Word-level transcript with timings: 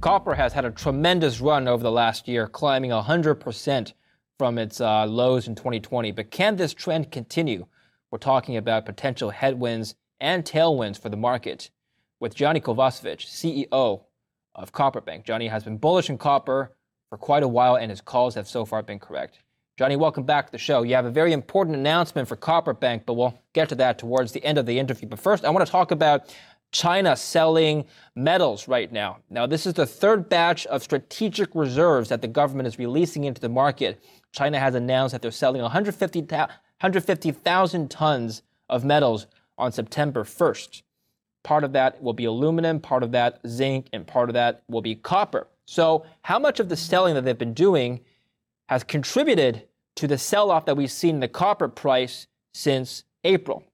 Copper 0.00 0.34
has 0.34 0.54
had 0.54 0.64
a 0.64 0.70
tremendous 0.70 1.42
run 1.42 1.68
over 1.68 1.82
the 1.82 1.90
last 1.90 2.26
year, 2.26 2.46
climbing 2.46 2.90
100% 2.90 3.92
from 4.38 4.56
its 4.56 4.80
uh, 4.80 5.04
lows 5.04 5.46
in 5.46 5.54
2020. 5.54 6.10
But 6.12 6.30
can 6.30 6.56
this 6.56 6.72
trend 6.72 7.12
continue? 7.12 7.66
We're 8.10 8.16
talking 8.16 8.56
about 8.56 8.86
potential 8.86 9.28
headwinds 9.28 9.94
and 10.18 10.42
tailwinds 10.42 10.98
for 10.98 11.10
the 11.10 11.18
market 11.18 11.68
with 12.18 12.34
Gianni 12.34 12.62
Kovacevic, 12.62 13.18
CEO 13.26 14.04
of 14.54 14.72
Copper 14.72 15.02
Bank. 15.02 15.26
Gianni 15.26 15.48
has 15.48 15.64
been 15.64 15.76
bullish 15.76 16.08
in 16.08 16.16
copper 16.16 16.74
for 17.10 17.18
quite 17.18 17.42
a 17.42 17.48
while, 17.48 17.76
and 17.76 17.90
his 17.90 18.00
calls 18.00 18.34
have 18.36 18.48
so 18.48 18.64
far 18.64 18.82
been 18.82 18.98
correct. 18.98 19.40
Gianni, 19.78 19.96
welcome 19.96 20.24
back 20.24 20.46
to 20.46 20.52
the 20.52 20.58
show. 20.58 20.82
You 20.82 20.94
have 20.94 21.04
a 21.04 21.10
very 21.10 21.34
important 21.34 21.76
announcement 21.76 22.26
for 22.26 22.36
Copper 22.36 22.72
Bank, 22.72 23.02
but 23.04 23.14
we'll 23.14 23.38
get 23.52 23.68
to 23.68 23.74
that 23.76 23.98
towards 23.98 24.32
the 24.32 24.42
end 24.44 24.56
of 24.56 24.64
the 24.64 24.78
interview. 24.78 25.08
But 25.08 25.20
first, 25.20 25.44
I 25.44 25.50
want 25.50 25.66
to 25.66 25.70
talk 25.70 25.90
about 25.90 26.34
China 26.72 27.16
selling 27.16 27.84
metals 28.14 28.68
right 28.68 28.92
now. 28.92 29.18
Now, 29.28 29.46
this 29.46 29.66
is 29.66 29.74
the 29.74 29.86
third 29.86 30.28
batch 30.28 30.66
of 30.66 30.82
strategic 30.82 31.54
reserves 31.54 32.10
that 32.10 32.22
the 32.22 32.28
government 32.28 32.68
is 32.68 32.78
releasing 32.78 33.24
into 33.24 33.40
the 33.40 33.48
market. 33.48 34.00
China 34.32 34.60
has 34.60 34.74
announced 34.74 35.12
that 35.12 35.22
they're 35.22 35.30
selling 35.30 35.62
150,000 35.62 37.90
tons 37.90 38.42
of 38.68 38.84
metals 38.84 39.26
on 39.58 39.72
September 39.72 40.22
1st. 40.22 40.82
Part 41.42 41.64
of 41.64 41.72
that 41.72 42.02
will 42.02 42.12
be 42.12 42.26
aluminum, 42.26 42.80
part 42.80 43.02
of 43.02 43.12
that 43.12 43.40
zinc, 43.46 43.88
and 43.92 44.06
part 44.06 44.28
of 44.28 44.34
that 44.34 44.62
will 44.68 44.82
be 44.82 44.94
copper. 44.94 45.48
So, 45.66 46.04
how 46.22 46.38
much 46.38 46.60
of 46.60 46.68
the 46.68 46.76
selling 46.76 47.14
that 47.14 47.24
they've 47.24 47.36
been 47.36 47.54
doing 47.54 48.00
has 48.68 48.84
contributed 48.84 49.66
to 49.96 50.06
the 50.06 50.18
sell 50.18 50.50
off 50.50 50.66
that 50.66 50.76
we've 50.76 50.90
seen 50.90 51.16
in 51.16 51.20
the 51.20 51.28
copper 51.28 51.68
price 51.68 52.26
since 52.52 53.04
April? 53.24 53.64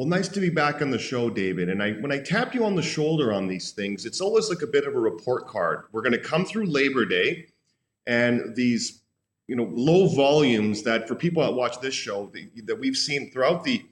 Well, 0.00 0.08
nice 0.08 0.28
to 0.28 0.40
be 0.40 0.48
back 0.48 0.80
on 0.80 0.90
the 0.90 0.98
show, 0.98 1.28
David. 1.28 1.68
And 1.68 1.82
I, 1.82 1.92
when 1.92 2.10
I 2.10 2.20
tap 2.20 2.54
you 2.54 2.64
on 2.64 2.74
the 2.74 2.80
shoulder 2.80 3.34
on 3.34 3.46
these 3.46 3.72
things, 3.72 4.06
it's 4.06 4.22
always 4.22 4.48
like 4.48 4.62
a 4.62 4.66
bit 4.66 4.86
of 4.86 4.94
a 4.94 4.98
report 4.98 5.46
card. 5.46 5.84
We're 5.92 6.00
going 6.00 6.14
to 6.14 6.18
come 6.18 6.46
through 6.46 6.64
Labor 6.64 7.04
Day, 7.04 7.48
and 8.06 8.56
these, 8.56 9.02
you 9.46 9.54
know, 9.54 9.68
low 9.70 10.08
volumes 10.08 10.84
that 10.84 11.06
for 11.06 11.14
people 11.14 11.42
that 11.42 11.52
watch 11.52 11.82
this 11.82 11.92
show 11.92 12.30
the, 12.32 12.48
that 12.64 12.80
we've 12.80 12.96
seen 12.96 13.30
throughout 13.30 13.62
the 13.62 13.84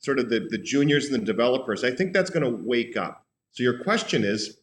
sort 0.00 0.18
of 0.18 0.28
the, 0.28 0.46
the 0.50 0.58
juniors 0.58 1.06
and 1.06 1.14
the 1.14 1.24
developers, 1.24 1.82
I 1.82 1.92
think 1.92 2.12
that's 2.12 2.28
going 2.28 2.44
to 2.44 2.62
wake 2.62 2.98
up. 2.98 3.24
So 3.52 3.62
your 3.62 3.82
question 3.82 4.22
is, 4.22 4.58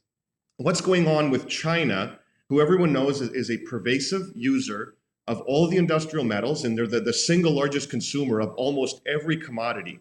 what's 0.57 0.81
going 0.81 1.07
on 1.07 1.31
with 1.31 1.47
China, 1.47 2.19
who 2.47 2.61
everyone 2.61 2.93
knows 2.93 3.21
is, 3.21 3.29
is 3.31 3.49
a 3.49 3.57
pervasive 3.57 4.27
user 4.35 4.93
of 5.25 5.41
all 5.47 5.67
the 5.67 5.77
industrial 5.77 6.25
metals, 6.25 6.63
and 6.63 6.77
they're 6.77 6.85
the, 6.85 6.99
the 6.99 7.11
single 7.11 7.53
largest 7.53 7.89
consumer 7.89 8.39
of 8.39 8.53
almost 8.53 9.01
every 9.07 9.37
commodity. 9.37 9.99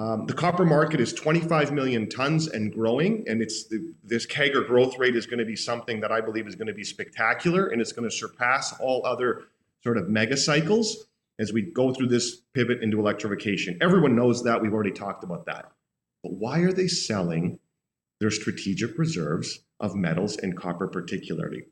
Um, 0.00 0.24
the 0.24 0.32
copper 0.32 0.64
market 0.64 0.98
is 0.98 1.12
25 1.12 1.72
million 1.72 2.08
tons 2.08 2.48
and 2.48 2.72
growing, 2.72 3.22
and 3.28 3.42
it's 3.42 3.68
the, 3.68 3.92
this 4.02 4.24
CAGR 4.24 4.66
growth 4.66 4.98
rate 4.98 5.14
is 5.14 5.26
going 5.26 5.40
to 5.40 5.44
be 5.44 5.56
something 5.56 6.00
that 6.00 6.10
I 6.10 6.22
believe 6.22 6.46
is 6.46 6.54
going 6.54 6.68
to 6.68 6.74
be 6.74 6.84
spectacular, 6.84 7.66
and 7.66 7.82
it's 7.82 7.92
going 7.92 8.08
to 8.08 8.14
surpass 8.14 8.72
all 8.80 9.04
other 9.04 9.42
sort 9.82 9.98
of 9.98 10.08
mega 10.08 10.38
cycles 10.38 11.04
as 11.38 11.52
we 11.52 11.60
go 11.60 11.92
through 11.92 12.08
this 12.08 12.40
pivot 12.54 12.82
into 12.82 12.98
electrification. 12.98 13.76
Everyone 13.82 14.16
knows 14.16 14.42
that. 14.44 14.62
We've 14.62 14.72
already 14.72 14.90
talked 14.90 15.22
about 15.22 15.44
that. 15.44 15.70
But 16.22 16.32
why 16.32 16.60
are 16.60 16.72
they 16.72 16.88
selling 16.88 17.58
their 18.20 18.30
strategic 18.30 18.96
reserves 18.96 19.58
of 19.80 19.94
metals 19.94 20.38
and 20.38 20.56
copper, 20.56 20.88
particularly? 20.88 21.64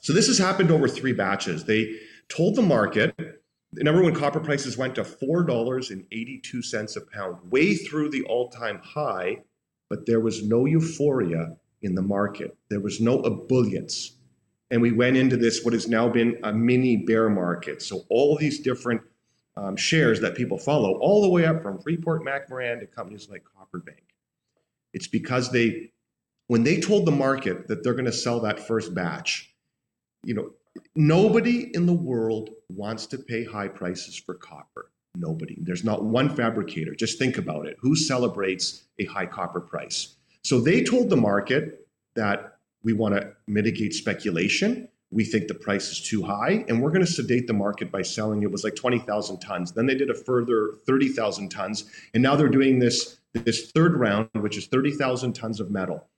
So 0.00 0.12
this 0.12 0.28
has 0.28 0.38
happened 0.38 0.70
over 0.70 0.86
three 0.86 1.12
batches. 1.12 1.64
They 1.64 1.92
told 2.28 2.54
the 2.54 2.62
market 2.62 3.42
number 3.82 4.02
when 4.02 4.14
copper 4.14 4.40
prices 4.40 4.76
went 4.76 4.94
to 4.96 5.02
$4.82 5.02 6.96
a 6.96 7.00
pound, 7.00 7.50
way 7.50 7.74
through 7.74 8.10
the 8.10 8.22
all 8.24 8.48
time 8.48 8.80
high, 8.82 9.42
but 9.88 10.06
there 10.06 10.20
was 10.20 10.42
no 10.42 10.66
euphoria 10.66 11.56
in 11.82 11.94
the 11.94 12.02
market. 12.02 12.56
There 12.68 12.80
was 12.80 13.00
no 13.00 13.22
ebullience. 13.22 14.12
And 14.70 14.80
we 14.80 14.92
went 14.92 15.16
into 15.16 15.36
this, 15.36 15.62
what 15.62 15.74
has 15.74 15.88
now 15.88 16.08
been 16.08 16.38
a 16.42 16.52
mini 16.52 16.96
bear 16.96 17.28
market. 17.28 17.82
So, 17.82 18.04
all 18.08 18.36
these 18.36 18.60
different 18.60 19.02
um, 19.56 19.76
shares 19.76 20.20
that 20.20 20.34
people 20.34 20.58
follow, 20.58 20.98
all 20.98 21.22
the 21.22 21.28
way 21.28 21.46
up 21.46 21.62
from 21.62 21.80
Freeport 21.80 22.22
McMoran 22.22 22.80
to 22.80 22.86
companies 22.86 23.28
like 23.30 23.44
Copper 23.56 23.78
Bank. 23.78 24.02
It's 24.92 25.06
because 25.06 25.52
they, 25.52 25.92
when 26.46 26.64
they 26.64 26.80
told 26.80 27.06
the 27.06 27.12
market 27.12 27.68
that 27.68 27.84
they're 27.84 27.94
going 27.94 28.04
to 28.06 28.12
sell 28.12 28.40
that 28.40 28.66
first 28.66 28.94
batch, 28.94 29.54
you 30.24 30.34
know, 30.34 30.50
Nobody 30.96 31.74
in 31.74 31.86
the 31.86 31.92
world 31.92 32.50
wants 32.68 33.06
to 33.06 33.18
pay 33.18 33.44
high 33.44 33.68
prices 33.68 34.16
for 34.16 34.34
copper. 34.34 34.90
Nobody. 35.16 35.58
There's 35.60 35.84
not 35.84 36.04
one 36.04 36.28
fabricator. 36.28 36.94
Just 36.94 37.18
think 37.18 37.38
about 37.38 37.66
it. 37.66 37.76
Who 37.80 37.94
celebrates 37.94 38.84
a 38.98 39.04
high 39.04 39.26
copper 39.26 39.60
price? 39.60 40.16
So 40.42 40.60
they 40.60 40.82
told 40.82 41.10
the 41.10 41.16
market 41.16 41.86
that 42.16 42.58
we 42.82 42.92
want 42.92 43.14
to 43.14 43.32
mitigate 43.46 43.94
speculation. 43.94 44.88
We 45.10 45.24
think 45.24 45.46
the 45.46 45.54
price 45.54 45.90
is 45.90 46.00
too 46.00 46.22
high, 46.24 46.64
and 46.68 46.82
we're 46.82 46.90
going 46.90 47.04
to 47.04 47.10
sedate 47.10 47.46
the 47.46 47.52
market 47.52 47.92
by 47.92 48.02
selling 48.02 48.42
it 48.42 48.50
was 48.50 48.64
like 48.64 48.74
20,000 48.74 49.38
tons. 49.38 49.72
Then 49.72 49.86
they 49.86 49.94
did 49.94 50.10
a 50.10 50.14
further 50.14 50.72
30,000 50.86 51.48
tons, 51.48 51.84
and 52.12 52.22
now 52.22 52.34
they're 52.34 52.48
doing 52.48 52.78
this 52.78 53.18
this 53.32 53.72
third 53.72 53.96
round, 53.96 54.28
which 54.34 54.56
is 54.56 54.66
30,000 54.66 55.32
tons 55.32 55.58
of 55.58 55.70
metal. 55.70 56.08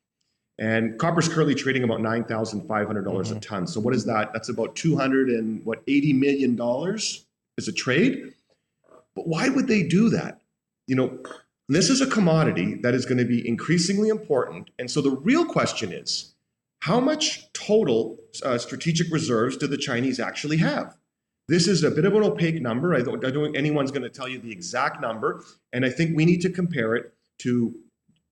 And 0.58 0.98
copper 0.98 1.20
is 1.20 1.28
currently 1.28 1.54
trading 1.54 1.84
about 1.84 2.00
nine 2.00 2.24
thousand 2.24 2.66
five 2.66 2.86
hundred 2.86 3.04
dollars 3.04 3.28
mm-hmm. 3.28 3.38
a 3.38 3.40
ton. 3.40 3.66
So 3.66 3.80
what 3.80 3.94
is 3.94 4.04
that? 4.06 4.32
That's 4.32 4.48
about 4.48 4.74
two 4.74 4.96
hundred 4.96 5.28
and 5.28 5.64
what 5.64 5.82
eighty 5.86 6.12
million 6.12 6.56
dollars 6.56 7.26
is 7.58 7.68
a 7.68 7.72
trade. 7.72 8.32
But 9.14 9.28
why 9.28 9.48
would 9.48 9.66
they 9.66 9.82
do 9.82 10.08
that? 10.10 10.40
You 10.86 10.96
know, 10.96 11.18
this 11.68 11.90
is 11.90 12.00
a 12.00 12.06
commodity 12.06 12.74
that 12.82 12.94
is 12.94 13.04
going 13.04 13.18
to 13.18 13.24
be 13.24 13.46
increasingly 13.46 14.08
important. 14.08 14.70
And 14.78 14.90
so 14.90 15.00
the 15.00 15.10
real 15.10 15.44
question 15.44 15.92
is, 15.92 16.34
how 16.80 17.00
much 17.00 17.52
total 17.52 18.18
uh, 18.44 18.58
strategic 18.58 19.12
reserves 19.12 19.56
do 19.56 19.66
the 19.66 19.76
Chinese 19.76 20.20
actually 20.20 20.58
have? 20.58 20.96
This 21.48 21.66
is 21.68 21.82
a 21.82 21.90
bit 21.90 22.04
of 22.04 22.14
an 22.14 22.22
opaque 22.22 22.60
number. 22.60 22.94
I 22.94 23.02
don't, 23.02 23.24
I 23.24 23.30
don't 23.30 23.44
think 23.44 23.56
anyone's 23.56 23.90
going 23.90 24.02
to 24.02 24.10
tell 24.10 24.28
you 24.28 24.38
the 24.38 24.52
exact 24.52 25.00
number. 25.00 25.44
And 25.72 25.84
I 25.84 25.90
think 25.90 26.16
we 26.16 26.24
need 26.24 26.40
to 26.42 26.50
compare 26.50 26.94
it 26.94 27.14
to 27.40 27.74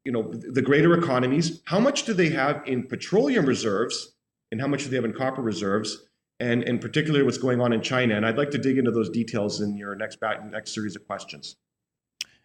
you 0.04 0.12
know, 0.12 0.30
the 0.32 0.62
greater 0.62 0.94
economies, 0.94 1.62
how 1.64 1.80
much 1.80 2.04
do 2.04 2.12
they 2.12 2.28
have 2.30 2.62
in 2.66 2.86
petroleum 2.86 3.46
reserves 3.46 4.14
and 4.52 4.60
how 4.60 4.66
much 4.66 4.84
do 4.84 4.90
they 4.90 4.96
have 4.96 5.04
in 5.04 5.14
copper 5.14 5.42
reserves? 5.42 6.04
And 6.40 6.62
in 6.64 6.78
particular, 6.78 7.24
what's 7.24 7.38
going 7.38 7.60
on 7.60 7.72
in 7.72 7.80
China. 7.80 8.16
And 8.16 8.26
I'd 8.26 8.36
like 8.36 8.50
to 8.50 8.58
dig 8.58 8.76
into 8.76 8.90
those 8.90 9.08
details 9.08 9.60
in 9.60 9.76
your 9.76 9.94
next 9.94 10.20
back, 10.20 10.44
next 10.50 10.74
series 10.74 10.94
of 10.94 11.06
questions. 11.06 11.56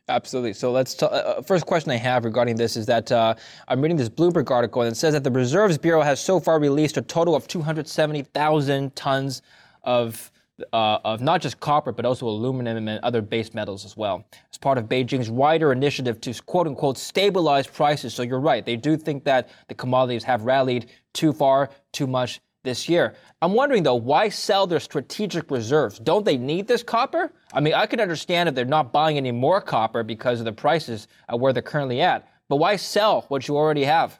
Absolutely. 0.07 0.53
So 0.53 0.71
let's. 0.71 0.95
T- 0.95 1.05
uh, 1.05 1.09
uh, 1.09 1.41
first 1.41 1.65
question 1.65 1.91
I 1.91 1.97
have 1.97 2.25
regarding 2.25 2.55
this 2.55 2.75
is 2.75 2.85
that 2.87 3.11
uh, 3.11 3.35
I'm 3.67 3.81
reading 3.81 3.97
this 3.97 4.09
Bloomberg 4.09 4.49
article 4.49 4.81
and 4.81 4.91
it 4.91 4.95
says 4.95 5.13
that 5.13 5.23
the 5.23 5.31
Reserves 5.31 5.77
Bureau 5.77 6.01
has 6.01 6.19
so 6.19 6.39
far 6.39 6.59
released 6.59 6.97
a 6.97 7.01
total 7.01 7.35
of 7.35 7.47
270,000 7.47 8.95
tons 8.95 9.41
of 9.83 10.31
uh, 10.73 10.99
of 11.03 11.21
not 11.21 11.41
just 11.41 11.59
copper, 11.59 11.91
but 11.91 12.05
also 12.05 12.27
aluminum 12.27 12.87
and 12.87 12.99
other 13.03 13.21
base 13.21 13.53
metals 13.53 13.85
as 13.85 13.95
well, 13.97 14.25
as 14.51 14.57
part 14.57 14.77
of 14.77 14.85
Beijing's 14.85 15.29
wider 15.29 15.71
initiative 15.71 16.19
to 16.21 16.33
quote 16.43 16.67
unquote 16.67 16.97
stabilize 16.97 17.67
prices. 17.67 18.13
So 18.13 18.23
you're 18.23 18.39
right, 18.39 18.65
they 18.65 18.75
do 18.75 18.97
think 18.97 19.23
that 19.25 19.49
the 19.67 19.75
commodities 19.75 20.23
have 20.23 20.43
rallied 20.43 20.87
too 21.13 21.33
far, 21.33 21.69
too 21.91 22.07
much 22.07 22.41
this 22.63 22.89
year. 22.89 23.15
I'm 23.41 23.53
wondering 23.53 23.83
though, 23.83 23.95
why 23.95 24.29
sell 24.29 24.67
their 24.67 24.79
strategic 24.79 25.49
reserves? 25.49 25.97
Don't 25.99 26.25
they 26.25 26.37
need 26.37 26.67
this 26.67 26.83
copper? 26.83 27.31
I 27.53 27.61
mean, 27.61 27.73
I 27.73 27.85
can 27.85 27.99
understand 27.99 28.49
if 28.49 28.55
they're 28.55 28.65
not 28.65 28.91
buying 28.91 29.17
any 29.17 29.31
more 29.31 29.61
copper 29.61 30.03
because 30.03 30.39
of 30.39 30.45
the 30.45 30.51
prices 30.51 31.07
where 31.31 31.53
they're 31.53 31.61
currently 31.63 32.01
at, 32.01 32.27
but 32.49 32.57
why 32.57 32.75
sell 32.75 33.25
what 33.29 33.47
you 33.47 33.55
already 33.55 33.85
have? 33.85 34.19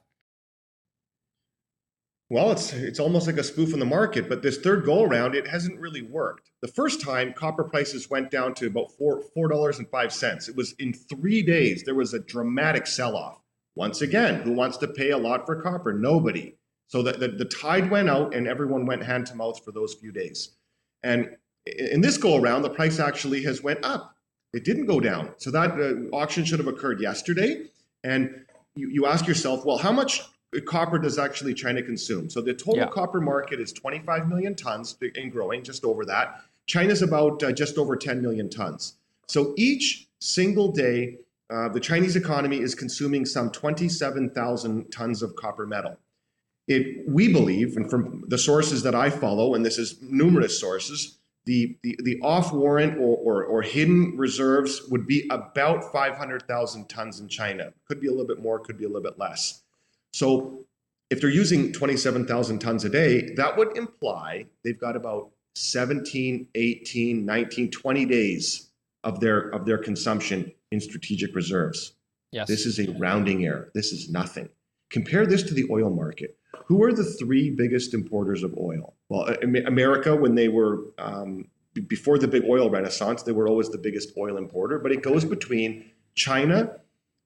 Well, 2.31 2.51
it's 2.51 2.73
it's 2.73 3.00
almost 3.00 3.25
like 3.25 3.38
a 3.38 3.44
spoof 3.44 3.73
in 3.73 3.79
the 3.79 3.85
market, 3.85 4.29
but 4.29 4.44
this 4.44 4.59
third 4.59 4.85
go 4.85 5.03
around, 5.03 5.34
it 5.34 5.47
hasn't 5.47 5.79
really 5.79 6.03
worked. 6.03 6.51
The 6.62 6.67
first 6.67 7.01
time, 7.01 7.34
copper 7.34 7.63
prices 7.63 8.09
went 8.09 8.29
down 8.29 8.53
to 8.56 8.67
about 8.67 8.91
four 8.91 9.22
four 9.34 9.47
dollars 9.47 9.79
and 9.79 9.90
five 9.90 10.13
cents. 10.13 10.47
It 10.47 10.56
was 10.56 10.73
in 10.78 10.94
three 10.94 11.42
days. 11.42 11.83
There 11.83 11.95
was 11.95 12.13
a 12.13 12.19
dramatic 12.19 12.86
sell 12.86 13.15
off. 13.15 13.42
Once 13.75 14.01
again, 14.01 14.42
who 14.42 14.51
wants 14.51 14.77
to 14.77 14.88
pay 14.88 15.09
a 15.09 15.18
lot 15.18 15.48
for 15.48 15.62
copper? 15.62 15.94
Nobody. 15.94 16.56
So 16.88 17.01
the, 17.01 17.13
the, 17.13 17.27
the 17.30 17.45
tide 17.45 17.89
went 17.89 18.09
out, 18.09 18.36
and 18.36 18.48
everyone 18.48 18.86
went 18.86 19.03
hand 19.03 19.25
to 19.27 19.36
mouth 19.36 19.63
for 19.63 19.71
those 19.71 19.94
few 19.94 20.12
days. 20.12 20.51
And 21.01 21.36
in 21.65 22.01
this 22.01 22.18
go 22.18 22.38
around, 22.38 22.63
the 22.63 22.69
price 22.69 23.00
actually 23.00 23.44
has 23.44 23.63
went 23.63 23.83
up. 23.83 24.15
It 24.53 24.65
didn't 24.65 24.88
go 24.88 25.00
down. 25.00 25.33
So 25.38 25.51
that 25.51 25.71
uh, 25.71 26.15
auction 26.15 26.44
should 26.45 26.59
have 26.59 26.68
occurred 26.68 27.00
yesterday. 27.00 27.65
And 28.03 28.45
you, 28.75 28.89
you 28.89 29.06
ask 29.06 29.27
yourself, 29.27 29.65
well, 29.65 29.77
how 29.77 29.92
much 29.92 30.21
copper 30.66 30.98
does 30.98 31.19
actually 31.19 31.54
China 31.54 31.81
consume. 31.81 32.30
So 32.30 32.42
the 32.42 32.54
total 32.54 32.78
yeah. 32.78 32.88
copper 32.88 33.22
market 33.22 33.60
is 33.60 33.72
25 33.72 34.28
million 34.28 34.56
tons 34.56 34.98
and 35.16 35.31
growing, 35.31 35.63
just 35.63 35.84
over 35.84 36.06
that. 36.06 36.42
China's 36.66 37.01
about 37.01 37.42
uh, 37.44 37.51
just 37.51 37.78
over 37.78 37.96
10 37.96 38.22
million 38.22 38.50
tons. 38.50 38.96
So 39.28 39.54
each 39.57 40.07
single 40.19 40.72
day, 40.72 41.18
uh, 41.50 41.69
the 41.69 41.80
Chinese 41.80 42.16
economy 42.16 42.60
is 42.60 42.75
consuming 42.75 43.25
some 43.25 43.51
27,000 43.51 44.92
tons 44.92 45.22
of 45.22 45.36
copper 45.36 45.66
metal. 45.66 45.98
It, 46.68 47.07
we 47.07 47.31
believe, 47.31 47.75
and 47.78 47.90
from 47.90 48.24
the 48.28 48.38
sources 48.38 48.84
that 48.84 48.94
I 48.94 49.10
follow, 49.10 49.56
and 49.56 49.66
this 49.66 49.80
is 49.80 50.00
numerous 50.04 50.60
sources, 50.60 51.18
the, 51.46 51.75
the, 51.81 51.98
the 52.04 52.19
off 52.22 52.54
warrant 52.54 53.00
or, 53.00 53.18
or, 53.18 53.44
or, 53.44 53.62
hidden 53.63 54.16
reserves 54.18 54.84
would 54.90 55.07
be 55.07 55.28
about 55.31 55.92
500,000 55.92 56.88
tons 56.88 57.19
in 57.19 57.28
China. 57.28 57.74
Could 57.88 58.00
be 58.00 58.07
a 58.07 58.12
little 58.12 58.28
bit 58.28 58.40
more, 58.40 58.60
could 58.60 58.78
be 58.78 58.84
a 58.84 58.88
little 58.88 59.01
bit 59.01 59.18
less. 59.18 59.63
So 60.13 60.65
if 61.09 61.21
they're 61.21 61.29
using 61.29 61.71
27,000 61.71 62.59
tons 62.59 62.85
a 62.85 62.89
day, 62.89 63.33
that 63.35 63.57
would 63.57 63.77
imply 63.77 64.45
they've 64.63 64.79
got 64.79 64.95
about 64.95 65.31
17, 65.56 66.47
18, 66.56 67.25
19, 67.25 67.71
20 67.71 68.06
days 68.06 68.69
of 69.03 69.19
their 69.19 69.50
of 69.50 69.65
their 69.65 69.77
consumption 69.77 70.51
in 70.71 70.79
strategic 70.79 71.35
reserves. 71.35 71.94
Yes. 72.31 72.47
This 72.47 72.65
is 72.65 72.79
a 72.79 72.91
rounding 72.94 73.45
error. 73.45 73.71
This 73.73 73.91
is 73.91 74.09
nothing. 74.09 74.50
Compare 74.91 75.25
this 75.25 75.44
to 75.44 75.53
the 75.53 75.67
oil 75.71 75.89
market. 75.89 76.38
Who 76.65 76.83
are 76.83 76.94
the 76.94 77.03
three 77.03 77.50
biggest 77.50 77.94
importers 77.94 78.44
of 78.44 78.55
oil? 78.57 78.95
Well, 79.07 79.35
America, 79.65 80.15
when 80.15 80.35
they 80.35 80.47
were 80.47 80.83
um, 81.00 81.45
before 81.88 82.17
the 82.17 82.27
big 82.27 82.44
oil 82.47 82.69
renaissance, 82.69 83.23
they 83.23 83.31
were 83.31 83.47
always 83.47 83.69
the 83.69 83.77
biggest 83.77 84.12
oil 84.17 84.38
importer, 84.38 84.79
but 84.79 84.91
it 84.91 85.01
goes 85.01 85.25
between 85.25 85.85
China 86.15 86.75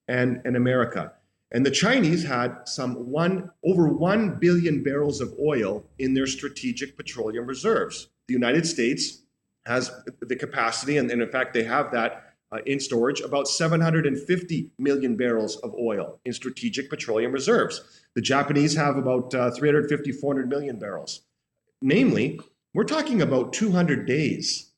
and, 0.08 0.40
and 0.44 0.56
America. 0.56 1.12
And 1.54 1.64
the 1.64 1.70
Chinese 1.70 2.24
had 2.24 2.66
some 2.68 2.94
one 3.10 3.48
over 3.64 3.88
1 3.88 4.40
billion 4.40 4.82
barrels 4.82 5.20
of 5.20 5.32
oil 5.40 5.84
in 6.00 6.12
their 6.12 6.26
strategic 6.26 6.96
petroleum 6.96 7.46
reserves. 7.46 8.08
The 8.26 8.34
United 8.34 8.66
States 8.66 9.22
has 9.64 9.90
the 10.20 10.34
capacity, 10.34 10.98
and, 10.98 11.08
in 11.10 11.26
fact, 11.30 11.54
they 11.54 11.62
have 11.62 11.92
that 11.92 12.34
uh, 12.50 12.58
in 12.66 12.80
storage, 12.80 13.20
about 13.20 13.46
750 13.46 14.70
million 14.78 15.16
barrels 15.16 15.56
of 15.58 15.72
oil 15.74 16.18
in 16.24 16.32
strategic 16.32 16.90
petroleum 16.90 17.30
reserves. 17.30 18.02
The 18.14 18.20
Japanese 18.20 18.74
have 18.74 18.96
about 18.96 19.32
uh, 19.32 19.52
350, 19.52 20.10
400 20.10 20.48
million 20.48 20.78
barrels. 20.78 21.22
Namely, 21.80 22.40
we're 22.74 22.84
talking 22.84 23.22
about 23.22 23.52
200 23.52 24.06
days 24.06 24.72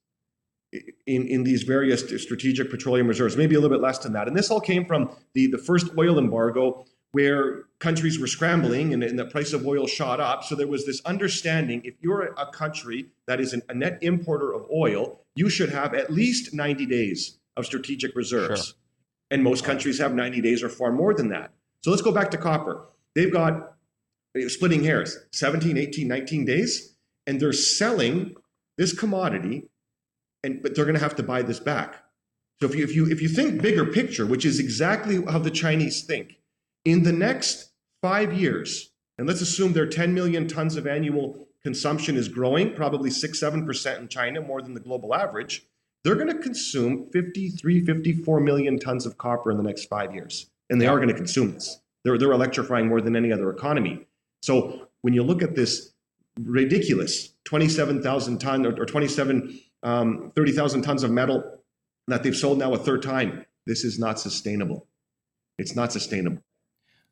in, 1.07 1.27
in 1.27 1.45
these 1.45 1.63
various 1.63 2.03
strategic 2.23 2.71
petroleum 2.71 3.07
reserves, 3.07 3.37
maybe 3.37 3.55
a 3.55 3.61
little 3.61 3.77
bit 3.77 3.83
less 3.83 3.99
than 3.99 4.13
that. 4.13 4.29
And 4.29 4.37
this 4.37 4.51
all 4.51 4.61
came 4.61 4.85
from 4.85 5.11
the, 5.35 5.47
the 5.47 5.59
first 5.59 5.89
oil 5.99 6.19
embargo 6.19 6.85
where 7.13 7.65
countries 7.79 8.19
were 8.19 8.27
scrambling 8.27 8.93
and, 8.93 9.03
and, 9.03 9.19
the 9.19 9.25
price 9.25 9.53
of 9.53 9.67
oil 9.67 9.87
shot 9.87 10.21
up. 10.21 10.45
So 10.45 10.55
there 10.55 10.67
was 10.67 10.85
this 10.85 11.01
understanding 11.07 11.81
if 11.85 11.95
you're 12.01 12.35
a 12.37 12.51
country 12.51 13.07
that 13.27 13.41
is 13.41 13.53
an, 13.53 13.63
a 13.69 13.75
net 13.75 13.99
importer 14.03 14.53
of 14.53 14.67
oil, 14.71 15.21
you 15.35 15.49
should 15.49 15.71
have 15.71 15.95
at 15.95 16.11
least 16.11 16.53
90 16.53 16.85
days 16.87 17.39
of 17.57 17.65
strategic 17.65 18.15
reserves. 18.15 18.67
Sure. 18.67 18.75
And 19.31 19.43
most 19.43 19.65
countries 19.65 19.99
have 19.99 20.15
90 20.15 20.41
days 20.43 20.63
or 20.63 20.69
far 20.69 20.93
more 20.93 21.15
than 21.15 21.29
that. 21.31 21.53
So 21.83 21.91
let's 21.91 22.03
go 22.03 22.13
back 22.13 22.31
to 22.33 22.37
copper. 22.37 22.85
They've 23.15 23.33
got 23.33 23.77
uh, 24.37 24.49
splitting 24.49 24.85
hairs 24.85 25.17
17, 25.33 25.79
18, 25.79 26.07
19 26.07 26.45
days 26.45 26.97
and 27.27 27.41
they're 27.41 27.53
selling 27.53 28.35
this 28.77 28.93
commodity, 28.93 29.69
and 30.47 30.63
but 30.63 30.75
they're 30.75 30.85
going 30.85 30.97
to 30.97 31.03
have 31.03 31.17
to 31.17 31.23
buy 31.23 31.43
this 31.43 31.61
back. 31.61 32.03
So 32.61 32.69
if 32.69 32.75
you 32.75 32.85
if 32.85 32.95
you 32.95 33.07
if 33.11 33.21
you 33.21 33.29
think 33.29 33.61
bigger 33.61 33.85
picture, 33.85 34.25
which 34.25 34.47
is 34.47 34.59
exactly 34.59 35.23
how 35.25 35.39
the 35.39 35.51
Chinese 35.51 36.05
think, 36.05 36.39
in 36.85 37.03
the 37.03 37.13
next 37.13 37.73
five 38.01 38.33
years, 38.33 38.91
and 39.19 39.27
let's 39.27 39.43
assume 39.43 39.73
their 39.73 39.87
10 39.87 40.15
million 40.15 40.49
tons 40.49 40.77
of 40.77 40.87
annual 40.87 41.49
consumption 41.63 42.17
is 42.17 42.29
growing, 42.29 42.75
probably 42.75 43.11
six 43.11 43.39
seven 43.41 43.67
percent 43.67 44.01
in 44.01 44.09
China, 44.09 44.41
more 44.41 44.63
than 44.63 44.73
the 44.73 44.81
global 44.81 45.15
average. 45.15 45.67
They're 46.05 46.15
going 46.15 46.29
to 46.29 46.39
consume 46.39 47.11
53, 47.13 47.85
54 47.85 48.41
million 48.41 48.79
tons 48.79 49.07
of 49.07 49.19
copper 49.19 49.51
in 49.51 49.57
the 49.57 49.65
next 49.65 49.87
five 49.87 50.15
years, 50.15 50.49
and 50.71 50.81
they 50.81 50.87
are 50.87 50.97
going 50.97 51.09
to 51.09 51.15
consume 51.15 51.53
this. 51.53 51.81
They're 52.05 52.17
they're 52.17 52.33
electrifying 52.33 52.89
more 52.89 53.01
than 53.01 53.17
any 53.17 53.33
other 53.33 53.51
economy. 53.51 54.07
So 54.41 54.89
when 55.03 55.13
you 55.13 55.25
look 55.25 55.43
at 55.43 55.57
this 55.57 55.93
ridiculous 56.41 57.31
27,000 57.45 58.39
ton 58.39 58.67
or, 58.67 58.81
or 58.81 58.87
27, 58.87 59.59
um, 59.87 60.33
30,000 60.35 60.83
tons 60.83 61.05
of 61.05 61.13
metal 61.13 61.61
that 62.09 62.25
they've 62.25 62.37
sold 62.37 62.59
now 62.59 62.75
a 62.75 62.79
third 62.79 63.03
time. 63.03 63.47
This 63.67 63.85
is 63.85 63.99
not 63.99 64.19
sustainable. 64.19 64.89
It's 65.59 65.77
not 65.77 65.93
sustainable. 65.93 66.43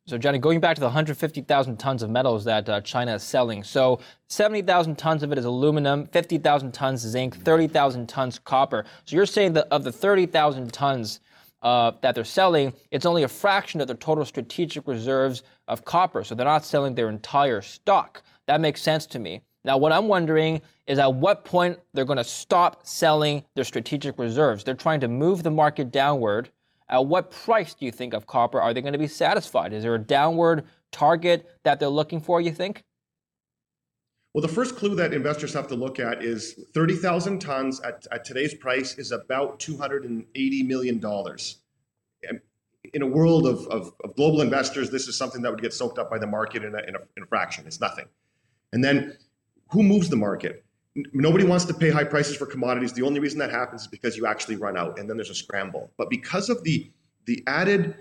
So, 0.06 0.19
Gianni, 0.19 0.38
going 0.38 0.61
back 0.61 0.75
to 0.75 0.81
the 0.81 0.87
150,000 0.87 1.76
tons 1.79 2.03
of 2.03 2.11
metals 2.11 2.44
that 2.44 2.69
uh, 2.69 2.81
China 2.82 3.15
is 3.15 3.23
selling. 3.23 3.62
So, 3.62 4.00
70,000 4.29 4.99
tons 4.99 5.23
of 5.23 5.32
it 5.32 5.38
is 5.38 5.44
aluminum, 5.47 6.06
50,000 6.09 6.73
tons 6.73 7.00
zinc, 7.00 7.37
30,000 7.37 8.09
tons 8.09 8.38
copper. 8.38 8.85
So, 9.06 9.17
you're 9.17 9.25
saying 9.25 9.55
that 9.55 9.69
of 9.71 9.85
the 9.85 9.93
30,000 9.93 10.73
tons 10.73 11.21
uh, 11.62 11.93
that 12.03 12.15
they're 12.15 12.25
selling, 12.25 12.75
it's 12.91 13.06
only 13.06 13.23
a 13.23 13.29
fraction 13.29 13.81
of 13.81 13.87
their 13.87 13.97
total 13.97 14.26
strategic 14.26 14.87
reserves 14.87 15.43
of 15.69 15.87
copper. 15.87 16.23
So, 16.25 16.35
they're 16.35 16.44
not 16.44 16.67
selling 16.67 16.97
their 16.97 17.09
entire 17.09 17.62
stock. 17.62 18.23
That 18.47 18.61
makes 18.61 18.82
sense 18.82 19.06
to 19.06 19.19
me. 19.19 19.43
Now, 19.64 19.78
what 19.78 19.93
I'm 19.93 20.08
wondering 20.08 20.61
is 20.87 20.99
at 20.99 21.14
what 21.14 21.44
point 21.44 21.78
they're 21.94 22.05
going 22.05 22.19
to 22.19 22.25
stop 22.25 22.87
selling 22.87 23.44
their 23.55 23.64
strategic 23.64 24.19
reserves. 24.19 24.62
They're 24.62 24.75
trying 24.75 25.00
to 25.00 25.08
move 25.08 25.43
the 25.43 25.50
market 25.50 25.90
downward. 25.90 26.50
At 26.88 27.06
what 27.06 27.31
price 27.31 27.72
do 27.72 27.87
you 27.87 27.93
think 27.93 28.12
of 28.12 28.26
copper 28.26 28.61
are 28.61 28.75
they 28.75 28.82
going 28.82 28.93
to 28.93 28.99
be 28.99 29.06
satisfied? 29.06 29.72
Is 29.72 29.82
there 29.82 29.94
a 29.94 29.99
downward 29.99 30.64
target 30.93 31.49
that 31.64 31.81
they're 31.81 31.88
looking 31.88 32.20
for, 32.20 32.40
you 32.40 32.52
think? 32.52 32.84
Well, 34.34 34.43
the 34.43 34.49
first 34.49 34.76
clue 34.76 34.94
that 34.96 35.14
investors 35.14 35.55
have 35.55 35.69
to 35.69 35.76
look 35.76 35.99
at 35.99 36.22
is 36.22 36.61
30,000 36.75 37.38
tons 37.38 37.81
at, 37.81 38.06
at 38.11 38.25
today's 38.25 38.52
price 38.52 38.99
is 38.99 39.12
about 39.12 39.61
$280 39.61 40.66
million. 40.66 41.00
In 42.93 43.02
a 43.02 43.06
world 43.06 43.46
of, 43.46 43.66
of, 43.69 43.93
of, 44.02 44.14
global 44.16 44.43
investors, 44.43 44.90
this 44.90 45.08
is 45.08 45.16
something 45.16 45.40
that 45.43 45.50
would 45.50 45.62
get 45.62 45.72
soaked 45.72 45.99
up 45.99 46.11
by 46.11 46.19
the 46.19 46.26
market 46.26 46.64
in 46.64 46.75
a, 46.75 46.78
in 46.78 46.96
a, 46.96 46.99
in 47.16 47.22
a 47.22 47.26
fraction. 47.26 47.64
It's 47.66 47.81
nothing. 47.81 48.06
And 48.72 48.82
then 48.84 49.16
who 49.75 49.82
moves 49.82 50.09
the 50.09 50.17
market? 50.17 50.65
Nobody 51.12 51.44
wants 51.44 51.65
to 51.65 51.75
pay 51.75 51.91
high 51.91 52.05
prices 52.05 52.37
for 52.37 52.47
commodities. 52.47 52.93
The 52.93 53.03
only 53.03 53.19
reason 53.19 53.41
that 53.41 53.50
happens 53.50 53.82
is 53.82 53.88
because 53.88 54.17
you 54.17 54.25
actually 54.25 54.55
run 54.55 54.76
out 54.76 54.99
and 54.99 55.11
then 55.11 55.17
there's 55.17 55.31
a 55.31 55.35
scramble. 55.35 55.91
But 55.99 56.09
because 56.09 56.49
of 56.49 56.62
the, 56.62 56.88
the 57.26 57.43
added 57.49 57.97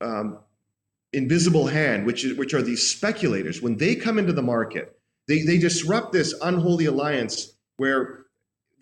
um, 0.00 0.38
invisible 1.12 1.66
hand, 1.66 2.06
which, 2.06 2.24
is, 2.24 2.38
which 2.38 2.54
are 2.54 2.62
these 2.62 2.88
speculators, 2.88 3.60
when 3.60 3.76
they 3.76 3.96
come 3.96 4.16
into 4.20 4.32
the 4.32 4.42
market, 4.42 4.96
they, 5.26 5.42
they 5.42 5.58
disrupt 5.58 6.12
this 6.12 6.32
unholy 6.40 6.86
alliance 6.86 7.54
where 7.78 8.26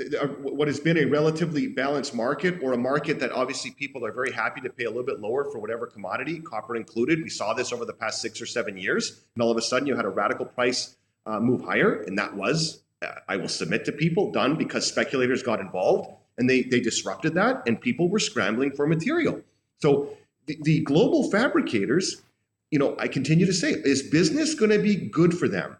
uh, 0.01 0.27
what 0.27 0.69
has 0.69 0.79
been 0.79 0.99
a 0.99 1.07
relatively 1.07 1.69
balanced 1.69 2.15
market 2.15 2.63
or 2.63 2.75
a 2.75 2.79
market 2.79 3.19
that 3.21 3.33
obviously 3.33 3.71
people 3.71 4.05
are 4.05 4.13
very 4.13 4.33
happy 4.33 4.61
to 4.61 4.69
pay 4.69 4.85
a 4.85 4.89
little 4.91 5.05
bit 5.05 5.21
lower 5.21 5.51
for 5.51 5.59
whatever 5.59 5.87
commodity, 5.87 6.41
copper 6.41 6.77
included. 6.77 7.23
We 7.23 7.31
saw 7.31 7.55
this 7.55 7.73
over 7.73 7.87
the 7.87 7.95
past 7.95 8.21
six 8.21 8.43
or 8.43 8.47
seven 8.47 8.77
years. 8.77 9.23
And 9.35 9.43
all 9.43 9.51
of 9.51 9.57
a 9.57 9.63
sudden 9.63 9.89
you 9.89 9.97
had 9.97 10.05
a 10.05 10.11
radical 10.11 10.45
price 10.45 10.97
uh, 11.27 11.41
move 11.41 11.63
higher. 11.63 12.03
And 12.03 12.19
that 12.19 12.35
was, 12.35 12.83
uh, 13.03 13.13
I 13.29 13.37
will 13.37 13.49
submit 13.49 13.85
to 13.87 13.93
people, 13.93 14.31
done 14.33 14.57
because 14.57 14.87
speculators 14.87 15.43
got 15.43 15.61
involved 15.61 16.11
and 16.39 16.49
they, 16.49 16.63
they 16.63 16.81
disrupted 16.81 17.35
that 17.35 17.63
and 17.67 17.81
people 17.81 18.09
were 18.09 18.19
scrambling 18.19 18.73
for 18.73 18.87
material. 18.87 19.41
So 19.79 20.17
the, 20.47 20.59
the 20.63 20.81
global 20.81 21.31
fabricators, 21.31 22.23
you 22.71 22.79
know, 22.79 22.97
I 22.99 23.09
continue 23.09 23.47
to 23.47 23.53
say, 23.53 23.71
is 23.71 24.03
business 24.03 24.55
going 24.55 24.71
to 24.71 24.79
be 24.79 24.97
good 24.97 25.37
for 25.37 25.49
them? 25.49 25.77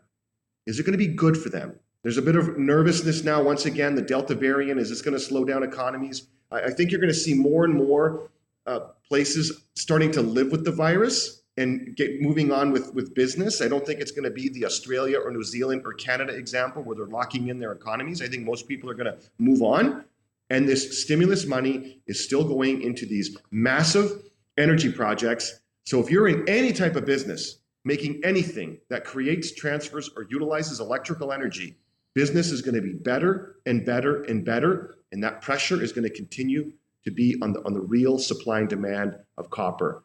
Is 0.67 0.79
it 0.79 0.85
going 0.85 0.93
to 0.93 0.99
be 0.99 1.09
good 1.09 1.37
for 1.37 1.49
them? 1.49 1.79
There's 2.03 2.19
a 2.19 2.23
bit 2.23 2.37
of 2.37 2.59
nervousness 2.59 3.25
now. 3.25 3.43
Once 3.43 3.67
again, 3.67 3.95
the 3.95 4.03
Delta 4.03 4.35
variant 4.35 4.81
is 4.81 4.89
this 4.89 5.03
going 5.03 5.15
to 5.15 5.21
slow 5.21 5.45
down 5.45 5.63
economies? 5.63 6.29
I, 6.51 6.63
I 6.63 6.71
think 6.71 6.91
you're 6.91 7.01
going 7.01 7.13
to 7.13 7.19
see 7.19 7.35
more 7.35 7.65
and 7.65 7.75
more 7.75 8.31
uh, 8.67 8.81
places 9.07 9.65
starting 9.75 10.11
to 10.13 10.23
live 10.23 10.51
with 10.51 10.65
the 10.65 10.73
virus 10.73 11.40
and 11.61 11.95
get 11.95 12.23
moving 12.23 12.51
on 12.51 12.73
with, 12.73 12.95
with 12.95 13.15
business. 13.15 13.61
I 13.61 13.69
don't 13.69 13.85
think 13.85 14.01
it's 14.01 14.13
going 14.13 14.25
to 14.25 14.31
be 14.31 14.49
the 14.49 14.65
Australia 14.65 15.19
or 15.19 15.31
New 15.31 15.45
Zealand 15.45 15.83
or 15.85 15.93
Canada 15.93 16.33
example 16.35 16.83
where 16.83 16.97
they're 16.97 17.07
locking 17.07 17.49
in 17.49 17.59
their 17.59 17.73
economies. 17.73 18.23
I 18.23 18.29
think 18.29 18.45
most 18.45 18.67
people 18.67 18.89
are 18.89 18.95
going 18.95 19.13
to 19.13 19.19
move 19.39 19.61
on. 19.63 20.05
And 20.49 20.67
this 20.67 21.03
stimulus 21.03 21.47
money 21.47 22.01
is 22.07 22.25
still 22.25 22.45
going 22.45 22.83
into 22.83 23.05
these 23.05 23.37
massive 23.51 24.23
energy 24.57 24.91
projects. 24.91 25.61
So 25.85 26.01
if 26.01 26.11
you're 26.11 26.29
in 26.29 26.49
any 26.49 26.73
type 26.73 26.97
of 26.97 27.05
business, 27.05 27.59
making 27.85 28.23
anything 28.25 28.79
that 28.89 29.05
creates, 29.05 29.53
transfers, 29.53 30.11
or 30.17 30.27
utilizes 30.31 30.81
electrical 30.81 31.31
energy, 31.31 31.77
business 32.15 32.51
is 32.51 32.63
going 32.63 32.75
to 32.75 32.83
be 32.83 32.95
better 32.95 33.57
and 33.67 33.85
better 33.85 34.23
and 34.25 34.45
better. 34.45 34.97
And 35.13 35.23
that 35.23 35.43
pressure 35.43 35.83
is 35.83 35.93
going 35.93 36.09
to 36.09 36.15
continue 36.15 36.73
to 37.05 37.11
be 37.11 37.37
on 37.43 37.53
the, 37.53 37.61
on 37.65 37.75
the 37.75 37.81
real 37.81 38.19
supply 38.19 38.61
and 38.61 38.69
demand 38.69 39.17
of 39.37 39.51
copper. 39.51 40.03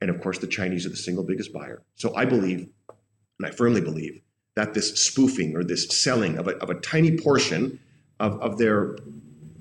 And 0.00 0.10
of 0.10 0.20
course, 0.20 0.38
the 0.38 0.46
Chinese 0.46 0.86
are 0.86 0.90
the 0.90 0.96
single 0.96 1.24
biggest 1.24 1.52
buyer. 1.52 1.82
So 1.94 2.14
I 2.14 2.24
believe, 2.24 2.68
and 3.38 3.46
I 3.46 3.50
firmly 3.50 3.80
believe, 3.80 4.20
that 4.54 4.74
this 4.74 4.94
spoofing 4.94 5.56
or 5.56 5.64
this 5.64 5.88
selling 5.88 6.38
of 6.38 6.48
a, 6.48 6.52
of 6.58 6.70
a 6.70 6.74
tiny 6.80 7.18
portion 7.18 7.78
of, 8.20 8.40
of 8.40 8.58
their 8.58 8.96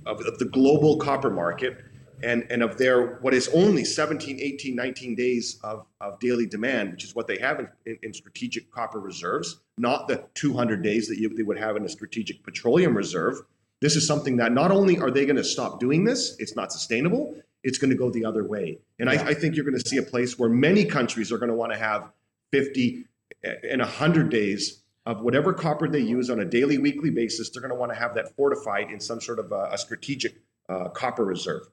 of, 0.05 0.21
of 0.21 0.37
the 0.39 0.45
global 0.45 0.97
copper 0.97 1.29
market 1.29 1.83
and, 2.23 2.45
and 2.49 2.63
of 2.63 2.77
their 2.77 3.17
what 3.17 3.33
is 3.33 3.49
only 3.53 3.83
17, 3.83 4.39
18, 4.39 4.75
19 4.75 5.15
days 5.15 5.59
of, 5.63 5.85
of 5.99 6.19
daily 6.19 6.45
demand, 6.45 6.91
which 6.91 7.03
is 7.03 7.15
what 7.15 7.27
they 7.27 7.37
have 7.37 7.59
in, 7.59 7.67
in, 7.85 7.97
in 8.03 8.13
strategic 8.13 8.71
copper 8.71 8.99
reserves, 8.99 9.59
not 9.77 10.07
the 10.07 10.23
200 10.35 10.81
days 10.81 11.07
that 11.07 11.17
you, 11.17 11.29
they 11.29 11.43
would 11.43 11.59
have 11.59 11.75
in 11.75 11.83
a 11.83 11.89
strategic 11.89 12.43
petroleum 12.43 12.95
reserve. 12.95 13.41
This 13.81 13.95
is 13.95 14.07
something 14.07 14.37
that 14.37 14.53
not 14.53 14.71
only 14.71 14.97
are 14.97 15.11
they 15.11 15.25
going 15.25 15.35
to 15.35 15.43
stop 15.43 15.79
doing 15.79 16.05
this, 16.05 16.35
it's 16.39 16.55
not 16.55 16.71
sustainable, 16.71 17.35
it's 17.65 17.79
going 17.79 17.89
to 17.89 17.97
go 17.97 18.09
the 18.09 18.23
other 18.23 18.45
way. 18.45 18.77
And 18.99 19.09
yeah. 19.09 19.23
I, 19.23 19.29
I, 19.29 19.33
think 19.33 19.55
you're 19.55 19.65
going 19.65 19.77
to 19.77 19.89
see 19.89 19.97
a 19.97 20.03
place 20.03 20.37
where 20.37 20.49
many 20.49 20.85
countries 20.85 21.31
are 21.31 21.37
going 21.37 21.49
to 21.49 21.55
want 21.55 21.73
to 21.73 21.77
have 21.77 22.11
50 22.51 23.05
and 23.43 23.81
100 23.81 24.29
days 24.29 24.83
of 25.07 25.21
whatever 25.21 25.51
copper 25.51 25.89
they 25.89 25.99
use 25.99 26.29
on 26.29 26.39
a 26.39 26.45
daily, 26.45 26.77
weekly 26.77 27.09
basis. 27.09 27.49
They're 27.49 27.61
going 27.61 27.73
to 27.73 27.79
want 27.79 27.91
to 27.91 27.97
have 27.97 28.13
that 28.15 28.35
fortified 28.35 28.91
in 28.91 28.99
some 28.99 29.19
sort 29.19 29.39
of 29.39 29.51
a, 29.51 29.69
a 29.71 29.77
strategic 29.77 30.35
uh, 30.69 30.89
copper 30.89 31.25
reserve. 31.25 31.63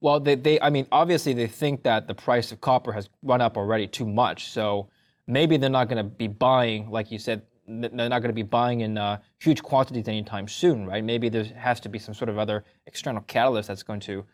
Well, 0.00 0.18
they, 0.20 0.34
they, 0.34 0.60
I 0.60 0.70
mean, 0.70 0.86
obviously 0.90 1.32
they 1.32 1.46
think 1.46 1.84
that 1.84 2.08
the 2.08 2.14
price 2.14 2.50
of 2.50 2.60
copper 2.60 2.92
has 2.92 3.08
run 3.22 3.40
up 3.40 3.56
already 3.56 3.86
too 3.86 4.06
much. 4.06 4.50
So 4.50 4.88
maybe 5.28 5.56
they're 5.56 5.70
not 5.70 5.88
going 5.88 5.98
to 5.98 6.10
be 6.10 6.28
buying, 6.28 6.90
like 6.90 7.12
you 7.12 7.18
said, 7.18 7.42
they're 7.68 7.90
not 7.90 8.20
going 8.20 8.28
to 8.28 8.32
be 8.32 8.42
buying 8.42 8.80
in 8.80 8.98
uh, 8.98 9.18
huge 9.38 9.62
quantities 9.62 10.06
anytime 10.08 10.48
soon, 10.48 10.86
right? 10.86 11.02
Maybe 11.02 11.28
there 11.28 11.44
has 11.44 11.80
to 11.80 11.88
be 11.88 11.98
some 11.98 12.14
sort 12.14 12.28
of 12.28 12.38
other 12.38 12.64
external 12.86 13.22
catalyst 13.22 13.68
that's 13.68 13.82
going 13.82 14.00
to 14.00 14.24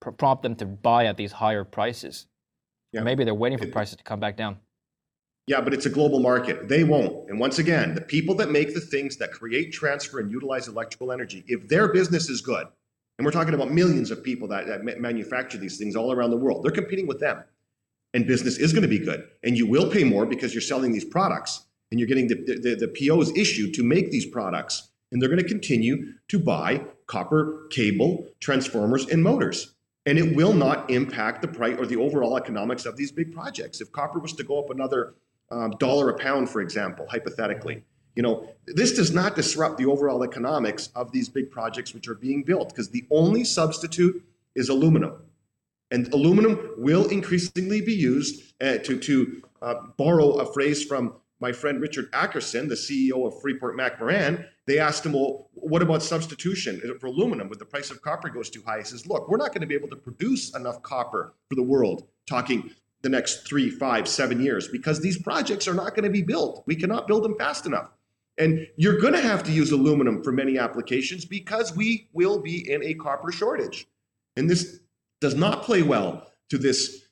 prompt 0.00 0.42
them 0.42 0.54
to 0.56 0.66
buy 0.66 1.06
at 1.06 1.16
these 1.16 1.32
higher 1.32 1.64
prices. 1.64 2.26
Yeah. 2.92 3.02
Maybe 3.02 3.24
they're 3.24 3.34
waiting 3.34 3.58
for 3.58 3.66
prices 3.66 3.96
to 3.96 4.04
come 4.04 4.20
back 4.20 4.36
down. 4.36 4.58
Yeah, 5.46 5.62
but 5.62 5.72
it's 5.72 5.86
a 5.86 5.90
global 5.90 6.20
market. 6.20 6.68
They 6.68 6.84
won't. 6.84 7.30
And 7.30 7.40
once 7.40 7.58
again, 7.58 7.94
the 7.94 8.02
people 8.02 8.34
that 8.36 8.50
make 8.50 8.74
the 8.74 8.80
things 8.80 9.16
that 9.16 9.32
create, 9.32 9.72
transfer, 9.72 10.20
and 10.20 10.30
utilize 10.30 10.68
electrical 10.68 11.10
energy, 11.10 11.42
if 11.46 11.68
their 11.68 11.88
business 11.88 12.28
is 12.28 12.42
good, 12.42 12.66
and 13.18 13.24
we're 13.24 13.32
talking 13.32 13.54
about 13.54 13.70
millions 13.70 14.10
of 14.10 14.22
people 14.22 14.46
that, 14.48 14.66
that 14.66 15.00
manufacture 15.00 15.58
these 15.58 15.78
things 15.78 15.96
all 15.96 16.12
around 16.12 16.30
the 16.30 16.36
world, 16.36 16.64
they're 16.64 16.70
competing 16.70 17.06
with 17.06 17.18
them. 17.18 17.42
And 18.14 18.26
business 18.26 18.58
is 18.58 18.72
going 18.72 18.82
to 18.82 18.88
be 18.88 18.98
good. 18.98 19.26
And 19.42 19.56
you 19.56 19.66
will 19.66 19.90
pay 19.90 20.04
more 20.04 20.24
because 20.24 20.54
you're 20.54 20.60
selling 20.60 20.92
these 20.92 21.04
products 21.04 21.66
and 21.90 21.98
you're 21.98 22.06
getting 22.06 22.28
the, 22.28 22.34
the, 22.34 22.76
the 22.78 22.88
POs 22.88 23.36
issued 23.36 23.74
to 23.74 23.82
make 23.82 24.10
these 24.10 24.26
products. 24.26 24.90
And 25.10 25.20
they're 25.20 25.28
going 25.28 25.42
to 25.42 25.48
continue 25.48 26.12
to 26.28 26.38
buy 26.38 26.84
copper 27.06 27.66
cable, 27.70 28.26
transformers, 28.40 29.08
and 29.08 29.22
motors. 29.22 29.74
And 30.08 30.18
it 30.18 30.34
will 30.34 30.54
not 30.54 30.90
impact 30.90 31.42
the 31.42 31.48
price 31.48 31.76
or 31.78 31.84
the 31.84 31.96
overall 31.96 32.38
economics 32.38 32.86
of 32.86 32.96
these 32.96 33.12
big 33.12 33.30
projects. 33.30 33.82
If 33.82 33.92
copper 33.92 34.18
was 34.18 34.32
to 34.36 34.42
go 34.42 34.58
up 34.58 34.70
another 34.70 35.12
um, 35.50 35.72
dollar 35.72 36.08
a 36.08 36.14
pound, 36.18 36.48
for 36.48 36.62
example, 36.62 37.06
hypothetically, 37.10 37.84
you 38.16 38.22
know, 38.22 38.48
this 38.66 38.94
does 38.94 39.12
not 39.12 39.36
disrupt 39.36 39.76
the 39.76 39.84
overall 39.84 40.24
economics 40.24 40.88
of 40.94 41.12
these 41.12 41.28
big 41.28 41.50
projects 41.50 41.92
which 41.92 42.08
are 42.08 42.14
being 42.14 42.42
built 42.42 42.70
because 42.70 42.88
the 42.88 43.04
only 43.10 43.44
substitute 43.44 44.24
is 44.54 44.70
aluminum. 44.70 45.12
And 45.90 46.10
aluminum 46.14 46.70
will 46.78 47.06
increasingly 47.08 47.82
be 47.82 47.92
used 47.92 48.54
uh, 48.62 48.78
to, 48.78 48.98
to 48.98 49.42
uh, 49.60 49.74
borrow 49.98 50.36
a 50.36 50.50
phrase 50.50 50.82
from 50.82 51.16
my 51.40 51.52
friend 51.52 51.80
Richard 51.80 52.10
Adkerson, 52.12 52.68
the 52.68 52.74
CEO 52.74 53.26
of 53.26 53.40
Freeport 53.40 53.76
McMoran, 53.76 54.46
they 54.66 54.78
asked 54.78 55.06
him, 55.06 55.12
well, 55.12 55.48
what 55.54 55.82
about 55.82 56.02
substitution 56.02 56.80
for 57.00 57.06
aluminum 57.06 57.48
when 57.48 57.58
the 57.58 57.64
price 57.64 57.90
of 57.90 58.02
copper 58.02 58.28
goes 58.28 58.50
too 58.50 58.62
high? 58.66 58.78
He 58.78 58.84
says, 58.84 59.06
look, 59.06 59.28
we're 59.28 59.38
not 59.38 59.48
going 59.48 59.60
to 59.60 59.66
be 59.66 59.74
able 59.74 59.88
to 59.88 59.96
produce 59.96 60.54
enough 60.54 60.82
copper 60.82 61.34
for 61.48 61.54
the 61.54 61.62
world, 61.62 62.06
talking 62.26 62.70
the 63.02 63.08
next 63.08 63.46
three, 63.46 63.70
five, 63.70 64.08
seven 64.08 64.42
years, 64.42 64.68
because 64.68 65.00
these 65.00 65.20
projects 65.20 65.68
are 65.68 65.74
not 65.74 65.94
going 65.94 66.04
to 66.04 66.10
be 66.10 66.22
built. 66.22 66.64
We 66.66 66.74
cannot 66.74 67.06
build 67.06 67.22
them 67.22 67.36
fast 67.38 67.64
enough. 67.66 67.90
And 68.36 68.66
you're 68.76 68.98
going 68.98 69.14
to 69.14 69.20
have 69.20 69.42
to 69.44 69.52
use 69.52 69.72
aluminum 69.72 70.22
for 70.22 70.32
many 70.32 70.58
applications 70.58 71.24
because 71.24 71.74
we 71.74 72.08
will 72.12 72.40
be 72.40 72.70
in 72.70 72.84
a 72.84 72.94
copper 72.94 73.32
shortage. 73.32 73.86
And 74.36 74.48
this 74.48 74.80
does 75.20 75.34
not 75.34 75.62
play 75.62 75.82
well 75.82 76.30
to 76.50 76.58
this 76.58 77.07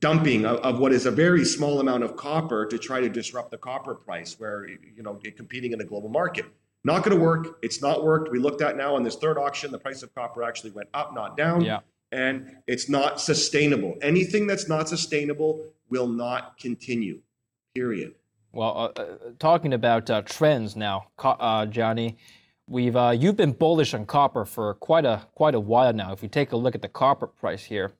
dumping 0.00 0.44
of, 0.44 0.58
of, 0.58 0.78
what 0.78 0.92
is 0.92 1.06
a 1.06 1.10
very 1.10 1.44
small 1.44 1.80
amount 1.80 2.02
of 2.02 2.16
copper 2.16 2.66
to 2.66 2.78
try 2.78 3.00
to 3.00 3.08
disrupt 3.08 3.50
the 3.50 3.58
copper 3.58 3.94
price 3.94 4.38
where 4.38 4.66
you 4.66 5.02
know 5.02 5.18
competing 5.36 5.72
in 5.72 5.80
a 5.80 5.84
global 5.84 6.08
market. 6.08 6.46
Not 6.84 7.04
going 7.04 7.16
to 7.16 7.22
work. 7.22 7.58
It's 7.62 7.80
not 7.80 8.02
worked. 8.02 8.32
We 8.32 8.40
looked 8.40 8.60
at 8.60 8.76
now 8.76 8.96
in 8.96 9.04
this 9.04 9.14
third 9.14 9.38
auction 9.38 9.70
the 9.70 9.78
price 9.78 10.02
of 10.02 10.12
copper 10.14 10.42
actually 10.42 10.72
went 10.72 10.88
up 10.94 11.14
not 11.14 11.36
down. 11.36 11.60
Yeah. 11.60 11.80
and 12.10 12.56
it's 12.66 12.88
not 12.88 13.20
sustainable. 13.20 13.96
Anything 14.02 14.46
that's 14.46 14.68
not 14.68 14.88
sustainable 14.88 15.64
will 15.88 16.08
not 16.08 16.58
continue 16.58 17.20
period. 17.74 18.14
Well 18.52 18.92
uh, 18.96 19.00
uh, 19.00 19.16
talking 19.38 19.72
about 19.72 20.10
uh, 20.10 20.22
trends 20.22 20.74
now 20.74 21.06
uh, 21.22 21.66
Gianni 21.66 22.16
we've 22.66 22.96
uh, 22.96 23.10
you've 23.10 23.36
been 23.36 23.52
bullish 23.52 23.94
on 23.94 24.06
copper 24.06 24.44
for 24.44 24.74
quite 24.74 25.04
a 25.04 25.22
quite 25.36 25.54
a 25.54 25.60
while 25.60 25.92
now. 25.92 26.12
If 26.12 26.20
we 26.20 26.28
take 26.28 26.50
a 26.50 26.56
look 26.56 26.74
at 26.74 26.82
the 26.82 26.88
copper 26.88 27.28
price 27.28 27.64
here 27.64 27.92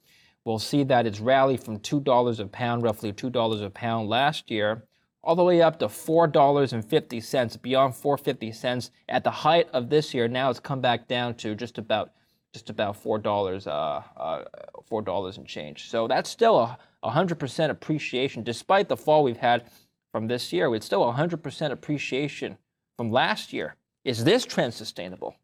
we'll 0.45 0.59
see 0.59 0.85
that 0.85 1.07
it's 1.07 1.21
rallied 1.21 1.63
from 1.63 1.79
$2 1.79 2.41
a 2.41 2.47
pound, 2.47 2.83
roughly 2.83 3.13
$2 3.13 3.65
a 3.65 3.71
pound 3.71 4.09
last 4.09 4.51
year, 4.51 4.85
all 5.23 5.37
the 5.37 5.45
way 5.45 5.63
up 5.63 5.79
to 5.79 5.87
$4.50, 5.87 7.63
beyond 7.63 7.95
450 7.95 8.53
cents 8.53 8.91
at 9.09 9.25
the 9.25 9.31
height 9.31 9.69
of 9.73 9.89
this 9.89 10.13
year. 10.13 10.29
Now 10.29 10.51
it's 10.51 10.61
come 10.61 10.81
back 10.81 11.07
down 11.09 11.35
to 11.37 11.55
just 11.55 11.79
about 11.79 12.13
just 12.53 12.69
about 12.69 12.97
four 12.97 13.19
dollars, 13.19 13.67
uh, 13.67 14.03
uh, 14.17 14.45
four 14.87 15.03
dollars 15.03 15.39
and 15.39 15.47
change. 15.47 15.89
So 15.89 16.07
that's 16.07 16.29
still 16.29 16.77
a 17.03 17.11
hundred 17.11 17.39
percent 17.39 17.73
appreciation, 17.73 18.43
despite 18.43 18.89
the 18.89 18.97
fall 18.97 19.25
we've 19.25 19.39
had 19.39 19.71
from 20.13 20.29
this 20.29 20.53
year. 20.53 20.75
It's 20.75 20.87
still 20.87 21.05
a 21.05 21.13
hundred 21.13 21.43
percent 21.43 21.73
appreciation 21.73 22.59
from 22.97 23.11
last 23.11 23.53
year. 23.53 23.77
Is 24.05 24.25
this 24.25 24.45
trend 24.45 24.75
sustainable? 24.75 25.37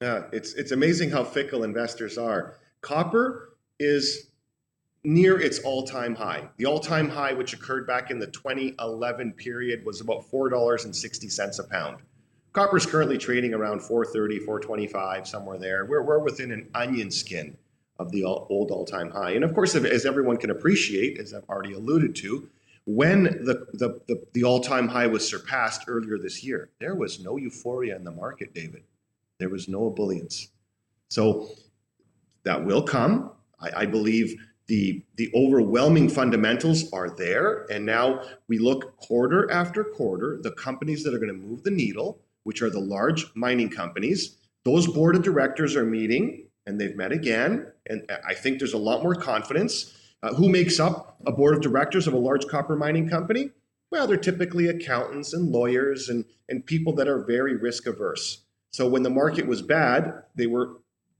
Yeah, 0.00 0.24
it's 0.32 0.54
it's 0.54 0.72
amazing 0.72 1.10
how 1.10 1.24
fickle 1.24 1.62
investors 1.62 2.18
are. 2.18 2.56
Copper 2.80 3.49
is 3.80 4.30
near 5.02 5.40
its 5.40 5.58
all-time 5.60 6.14
high. 6.14 6.48
The 6.58 6.66
all-time 6.66 7.08
high, 7.08 7.32
which 7.32 7.54
occurred 7.54 7.86
back 7.86 8.10
in 8.10 8.18
the 8.18 8.26
2011 8.26 9.32
period, 9.32 9.84
was 9.84 10.00
about 10.00 10.30
$4.60 10.30 11.58
a 11.58 11.62
pound. 11.64 11.98
Copper 12.52 12.76
is 12.76 12.84
currently 12.84 13.16
trading 13.16 13.54
around 13.54 13.80
430, 13.80 14.40
425, 14.40 15.26
somewhere 15.26 15.58
there. 15.58 15.86
We're, 15.86 16.02
we're 16.02 16.18
within 16.18 16.52
an 16.52 16.68
onion 16.74 17.10
skin 17.10 17.56
of 17.98 18.10
the 18.12 18.24
old 18.24 18.70
all-time 18.70 19.10
high. 19.10 19.32
And 19.32 19.44
of 19.44 19.54
course, 19.54 19.74
as 19.74 20.04
everyone 20.04 20.36
can 20.36 20.50
appreciate, 20.50 21.18
as 21.18 21.32
I've 21.32 21.48
already 21.48 21.74
alluded 21.74 22.14
to, 22.16 22.48
when 22.86 23.24
the, 23.24 23.66
the, 23.74 24.00
the, 24.08 24.22
the 24.32 24.44
all-time 24.44 24.88
high 24.88 25.06
was 25.06 25.26
surpassed 25.26 25.84
earlier 25.86 26.18
this 26.18 26.42
year, 26.42 26.70
there 26.78 26.94
was 26.94 27.20
no 27.20 27.36
euphoria 27.36 27.94
in 27.94 28.04
the 28.04 28.10
market, 28.10 28.52
David. 28.52 28.82
There 29.38 29.48
was 29.48 29.68
no 29.68 29.90
ebullience. 29.90 30.48
So 31.08 31.50
that 32.44 32.64
will 32.64 32.82
come. 32.82 33.32
I, 33.60 33.82
I 33.82 33.86
believe 33.86 34.34
the 34.66 35.02
the 35.16 35.30
overwhelming 35.34 36.08
fundamentals 36.08 36.90
are 36.92 37.10
there, 37.10 37.66
and 37.70 37.84
now 37.84 38.22
we 38.48 38.58
look 38.58 38.96
quarter 38.98 39.50
after 39.50 39.82
quarter 39.82 40.38
the 40.42 40.52
companies 40.52 41.02
that 41.04 41.12
are 41.12 41.18
going 41.18 41.28
to 41.28 41.46
move 41.46 41.64
the 41.64 41.70
needle, 41.70 42.20
which 42.44 42.62
are 42.62 42.70
the 42.70 42.80
large 42.80 43.26
mining 43.34 43.68
companies. 43.68 44.36
Those 44.64 44.86
board 44.86 45.16
of 45.16 45.22
directors 45.22 45.74
are 45.74 45.84
meeting, 45.84 46.46
and 46.66 46.80
they've 46.80 46.96
met 46.96 47.12
again, 47.12 47.66
and 47.88 48.08
I 48.26 48.34
think 48.34 48.58
there's 48.58 48.74
a 48.74 48.78
lot 48.78 49.02
more 49.02 49.14
confidence. 49.14 49.96
Uh, 50.22 50.34
who 50.34 50.50
makes 50.50 50.78
up 50.78 51.16
a 51.26 51.32
board 51.32 51.54
of 51.54 51.62
directors 51.62 52.06
of 52.06 52.12
a 52.12 52.18
large 52.18 52.46
copper 52.46 52.76
mining 52.76 53.08
company? 53.08 53.50
Well, 53.90 54.06
they're 54.06 54.18
typically 54.18 54.68
accountants 54.68 55.32
and 55.32 55.50
lawyers 55.50 56.10
and, 56.10 56.26
and 56.48 56.64
people 56.64 56.92
that 56.96 57.08
are 57.08 57.24
very 57.24 57.56
risk 57.56 57.86
averse. 57.86 58.44
So 58.70 58.86
when 58.86 59.02
the 59.02 59.10
market 59.10 59.46
was 59.46 59.62
bad, 59.62 60.22
they 60.34 60.46
were 60.46 60.76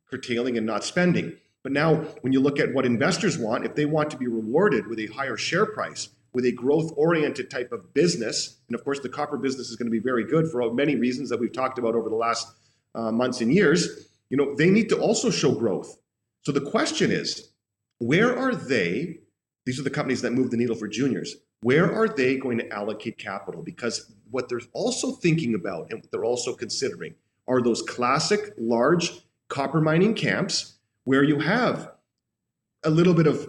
curtailing 0.08 0.58
and 0.58 0.66
not 0.66 0.84
spending. 0.84 1.36
But 1.62 1.72
now, 1.72 1.96
when 2.22 2.32
you 2.32 2.40
look 2.40 2.58
at 2.58 2.72
what 2.72 2.86
investors 2.86 3.36
want, 3.38 3.66
if 3.66 3.74
they 3.74 3.84
want 3.84 4.10
to 4.10 4.16
be 4.16 4.26
rewarded 4.26 4.86
with 4.86 4.98
a 4.98 5.06
higher 5.06 5.36
share 5.36 5.66
price, 5.66 6.08
with 6.32 6.44
a 6.44 6.52
growth 6.52 6.92
oriented 6.96 7.50
type 7.50 7.72
of 7.72 7.92
business, 7.92 8.60
and 8.68 8.74
of 8.74 8.84
course, 8.84 9.00
the 9.00 9.08
copper 9.08 9.36
business 9.36 9.68
is 9.68 9.76
going 9.76 9.86
to 9.86 9.90
be 9.90 9.98
very 9.98 10.24
good 10.24 10.48
for 10.50 10.72
many 10.72 10.96
reasons 10.96 11.28
that 11.28 11.40
we've 11.40 11.52
talked 11.52 11.78
about 11.78 11.94
over 11.94 12.08
the 12.08 12.16
last 12.16 12.46
uh, 12.94 13.12
months 13.12 13.40
and 13.40 13.52
years, 13.52 14.08
you 14.30 14.36
know, 14.36 14.54
they 14.54 14.70
need 14.70 14.88
to 14.88 14.98
also 14.98 15.30
show 15.30 15.52
growth. 15.52 15.98
So 16.42 16.52
the 16.52 16.60
question 16.60 17.10
is, 17.10 17.50
where 17.98 18.36
are 18.36 18.54
they? 18.54 19.18
These 19.66 19.78
are 19.78 19.82
the 19.82 19.90
companies 19.90 20.22
that 20.22 20.32
move 20.32 20.50
the 20.50 20.56
needle 20.56 20.76
for 20.76 20.88
juniors. 20.88 21.36
Where 21.62 21.92
are 21.92 22.08
they 22.08 22.36
going 22.36 22.58
to 22.58 22.68
allocate 22.72 23.18
capital? 23.18 23.62
Because 23.62 24.10
what 24.30 24.48
they're 24.48 24.60
also 24.72 25.12
thinking 25.12 25.54
about 25.54 25.90
and 25.90 26.00
what 26.00 26.10
they're 26.10 26.24
also 26.24 26.54
considering 26.54 27.14
are 27.46 27.60
those 27.60 27.82
classic 27.82 28.54
large 28.56 29.12
copper 29.48 29.80
mining 29.80 30.14
camps 30.14 30.78
where 31.04 31.22
you 31.22 31.38
have 31.40 31.92
a 32.84 32.90
little 32.90 33.14
bit 33.14 33.26
of 33.26 33.48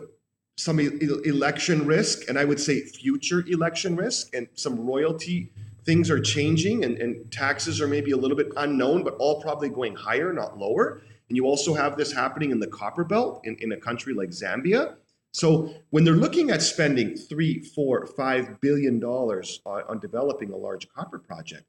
some 0.58 0.80
election 0.80 1.86
risk, 1.86 2.30
and 2.30 2.38
I 2.38 2.46
would 2.46 2.60
say 2.60 2.82
future 2.82 3.44
election 3.48 3.96
risk, 3.96 4.34
and 4.34 4.48
some 4.54 4.80
royalty 4.86 5.52
things 5.86 6.10
are 6.10 6.20
changing, 6.20 6.84
and, 6.84 6.98
and 6.98 7.32
taxes 7.32 7.82
are 7.82 7.88
maybe 7.88 8.12
a 8.12 8.18
little 8.18 8.38
bit 8.38 8.50
unknown, 8.58 9.04
but 9.04 9.16
all 9.16 9.42
probably 9.42 9.70
going 9.70 9.96
higher, 9.96 10.32
not 10.32 10.58
lower. 10.58 11.02
And 11.30 11.38
you 11.38 11.46
also 11.46 11.74
have 11.74 11.98
this 11.98 12.12
happening 12.12 12.52
in 12.52 12.60
the 12.60 12.68
copper 12.68 13.04
belt 13.04 13.42
in, 13.46 13.56
in 13.62 13.72
a 13.72 13.78
country 13.78 14.14
like 14.14 14.30
Zambia. 14.30 14.96
So 15.34 15.74
when 15.90 16.04
they're 16.04 16.14
looking 16.14 16.52
at 16.52 16.62
spending 16.62 17.16
three, 17.16 17.62
four, 17.62 18.06
five 18.06 18.60
billion 18.60 19.00
dollars 19.00 19.62
on, 19.66 19.84
on 19.88 20.00
developing 20.00 20.52
a 20.52 20.58
large 20.58 20.90
copper 20.90 21.20
project, 21.20 21.64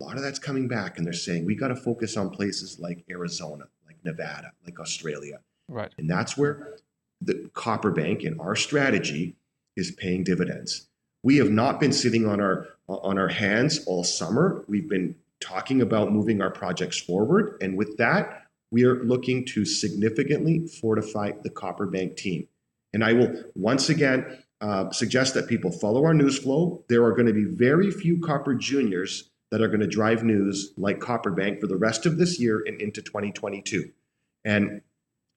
a 0.00 0.04
lot 0.04 0.16
of 0.16 0.22
that's 0.22 0.40
coming 0.40 0.66
back, 0.66 0.98
and 0.98 1.06
they're 1.06 1.12
saying 1.12 1.46
we 1.46 1.54
got 1.54 1.68
to 1.68 1.76
focus 1.76 2.16
on 2.16 2.30
places 2.30 2.80
like 2.80 3.04
Arizona, 3.08 3.66
Nevada, 4.04 4.52
like 4.64 4.80
Australia. 4.80 5.40
Right. 5.68 5.92
And 5.98 6.10
that's 6.10 6.36
where 6.36 6.76
the 7.20 7.50
Copper 7.54 7.90
Bank 7.90 8.24
and 8.24 8.40
our 8.40 8.56
strategy 8.56 9.36
is 9.76 9.92
paying 9.92 10.24
dividends. 10.24 10.88
We 11.22 11.36
have 11.36 11.50
not 11.50 11.80
been 11.80 11.92
sitting 11.92 12.26
on 12.26 12.40
our 12.40 12.68
on 12.88 13.18
our 13.18 13.28
hands 13.28 13.84
all 13.86 14.02
summer. 14.02 14.64
We've 14.66 14.88
been 14.88 15.14
talking 15.38 15.80
about 15.80 16.12
moving 16.12 16.42
our 16.42 16.50
projects 16.50 16.98
forward, 16.98 17.56
and 17.60 17.76
with 17.76 17.96
that, 17.98 18.46
we 18.70 18.84
are 18.84 19.04
looking 19.04 19.44
to 19.46 19.64
significantly 19.64 20.66
fortify 20.66 21.32
the 21.42 21.50
Copper 21.50 21.86
Bank 21.86 22.16
team. 22.16 22.48
And 22.92 23.04
I 23.04 23.12
will 23.12 23.44
once 23.54 23.88
again 23.88 24.42
uh, 24.60 24.90
suggest 24.90 25.34
that 25.34 25.46
people 25.48 25.70
follow 25.70 26.04
our 26.04 26.14
news 26.14 26.38
flow. 26.38 26.84
There 26.88 27.04
are 27.04 27.12
going 27.12 27.26
to 27.26 27.32
be 27.32 27.44
very 27.44 27.90
few 27.90 28.20
Copper 28.20 28.54
juniors 28.54 29.30
that 29.50 29.60
are 29.60 29.68
going 29.68 29.80
to 29.80 29.86
drive 29.86 30.22
news 30.22 30.72
like 30.76 31.00
Copper 31.00 31.30
Bank 31.30 31.60
for 31.60 31.66
the 31.66 31.76
rest 31.76 32.06
of 32.06 32.18
this 32.18 32.40
year 32.40 32.62
and 32.66 32.80
into 32.80 33.02
2022. 33.02 33.90
And 34.44 34.82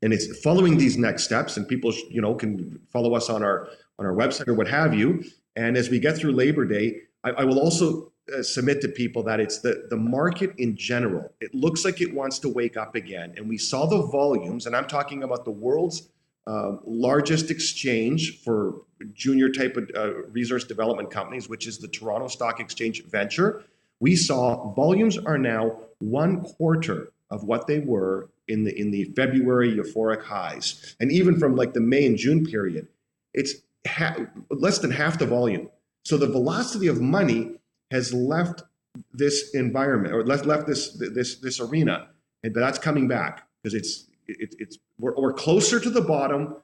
and 0.01 0.11
it's 0.11 0.39
following 0.41 0.77
these 0.77 0.97
next 0.97 1.23
steps 1.23 1.55
and 1.57 1.67
people 1.67 1.93
you 2.09 2.21
know 2.21 2.35
can 2.35 2.79
follow 2.91 3.15
us 3.15 3.29
on 3.29 3.43
our 3.43 3.69
on 3.99 4.05
our 4.05 4.13
website 4.13 4.47
or 4.47 4.53
what 4.53 4.67
have 4.67 4.93
you 4.93 5.23
And 5.55 5.77
as 5.77 5.89
we 5.89 5.99
get 5.99 6.17
through 6.17 6.31
Labor 6.31 6.65
Day, 6.65 7.01
I, 7.23 7.31
I 7.31 7.43
will 7.43 7.59
also 7.59 8.11
uh, 8.33 8.41
submit 8.41 8.81
to 8.81 8.87
people 8.87 9.21
that 9.23 9.39
it's 9.39 9.59
the, 9.59 9.85
the 9.89 9.97
market 9.97 10.53
in 10.57 10.75
general. 10.75 11.31
It 11.41 11.53
looks 11.53 11.85
like 11.85 12.01
it 12.01 12.13
wants 12.13 12.39
to 12.39 12.49
wake 12.49 12.77
up 12.77 12.95
again. 12.95 13.33
And 13.35 13.49
we 13.49 13.57
saw 13.57 13.85
the 13.85 14.01
volumes, 14.07 14.65
and 14.65 14.75
I'm 14.75 14.87
talking 14.87 15.23
about 15.23 15.45
the 15.45 15.51
world's 15.51 16.09
uh, 16.47 16.77
largest 16.85 17.51
exchange 17.51 18.41
for 18.43 18.81
junior 19.13 19.49
type 19.49 19.77
of 19.77 19.91
uh, 19.95 20.23
resource 20.27 20.63
development 20.63 21.11
companies, 21.11 21.49
which 21.49 21.67
is 21.67 21.77
the 21.77 21.87
Toronto 21.87 22.27
Stock 22.27 22.59
Exchange 22.59 23.03
Venture. 23.05 23.63
We 24.03 24.17
saw 24.17 24.73
volumes 24.73 25.17
are 25.17 25.37
now 25.37 25.77
one 25.99 26.41
quarter 26.41 27.13
of 27.29 27.45
what 27.45 27.67
they 27.67 27.79
were 27.79 28.29
in 28.49 28.65
the 28.65 28.77
in 28.77 28.91
the 28.91 29.05
February 29.15 29.73
euphoric 29.73 30.23
highs, 30.23 30.93
and 30.99 31.09
even 31.09 31.39
from 31.39 31.55
like 31.55 31.73
the 31.73 31.79
May 31.79 32.05
and 32.05 32.17
June 32.17 32.45
period, 32.45 32.89
it's 33.33 33.53
ha- 33.87 34.17
less 34.49 34.79
than 34.79 34.91
half 34.91 35.19
the 35.19 35.25
volume. 35.25 35.69
So 36.03 36.17
the 36.17 36.27
velocity 36.27 36.87
of 36.87 36.99
money 36.99 37.53
has 37.91 38.13
left 38.13 38.63
this 39.13 39.51
environment 39.53 40.13
or 40.13 40.25
left 40.25 40.45
left 40.45 40.67
this 40.67 40.89
this 40.99 41.35
this 41.35 41.61
arena, 41.61 42.09
and 42.43 42.53
that's 42.53 42.79
coming 42.79 43.07
back 43.07 43.47
because 43.61 43.73
it's 43.73 44.07
it, 44.27 44.53
it's 44.59 44.79
we're, 44.99 45.15
we're 45.15 45.31
closer 45.31 45.79
to 45.79 45.89
the 45.89 46.01
bottom 46.01 46.57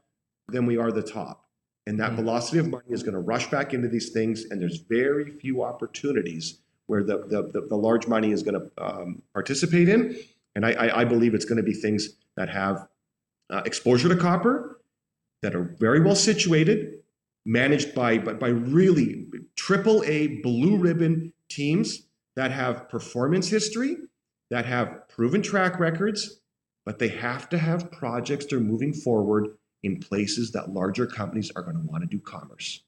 than 0.50 0.66
we 0.66 0.76
are 0.76 0.92
the 0.92 1.04
top, 1.04 1.46
and 1.88 2.02
that 2.02 2.08
mm-hmm. 2.08 2.18
velocity 2.18 2.58
of 2.58 2.68
money 2.68 2.90
is 2.90 3.02
going 3.02 3.14
to 3.14 3.22
rush 3.22 3.50
back 3.50 3.74
into 3.74 3.88
these 3.88 4.10
things, 4.10 4.44
and 4.52 4.62
there's 4.62 4.80
very 4.80 5.32
few 5.32 5.64
opportunities 5.64 6.60
where 6.90 7.04
the 7.04 7.18
the, 7.28 7.68
the, 7.70 7.76
large 7.76 8.08
money 8.08 8.32
is 8.32 8.44
going 8.44 8.60
to 8.60 8.84
um, 8.84 9.22
participate 9.34 9.88
in, 9.88 10.18
and 10.56 10.66
I, 10.66 10.72
I, 10.72 11.02
I 11.02 11.06
believe 11.06 11.34
it's 11.34 11.46
going 11.46 11.58
to 11.58 11.64
be 11.64 11.74
things 11.74 12.10
that 12.36 12.50
have 12.50 12.88
uh, 13.50 13.62
exposure 13.66 14.10
to 14.10 14.16
copper, 14.16 14.82
that 15.42 15.56
are 15.56 15.76
very 15.80 16.02
well 16.02 16.16
situated, 16.16 17.00
managed 17.46 17.94
by, 17.94 18.18
by, 18.18 18.34
by 18.34 18.48
really 18.50 19.28
triple 19.56 20.04
A 20.06 20.40
blue 20.42 20.78
ribbon 20.78 21.34
teams 21.48 22.04
that 22.36 22.52
have 22.52 22.90
performance 22.90 23.50
history, 23.50 23.98
that 24.50 24.66
have 24.66 25.08
proven 25.10 25.42
track 25.42 25.80
records, 25.80 26.40
but 26.86 27.00
they 27.00 27.10
have 27.10 27.50
to 27.50 27.58
have 27.58 27.92
projects 27.92 28.46
that 28.46 28.56
are 28.56 28.60
moving 28.60 28.94
forward 28.94 29.58
in 29.84 30.00
places 30.00 30.52
that 30.52 30.74
larger 30.74 31.06
companies 31.06 31.52
are 31.56 31.62
going 31.62 31.76
to 31.76 31.84
want 31.84 32.04
to 32.04 32.08
do 32.08 32.20
commerce. 32.20 32.84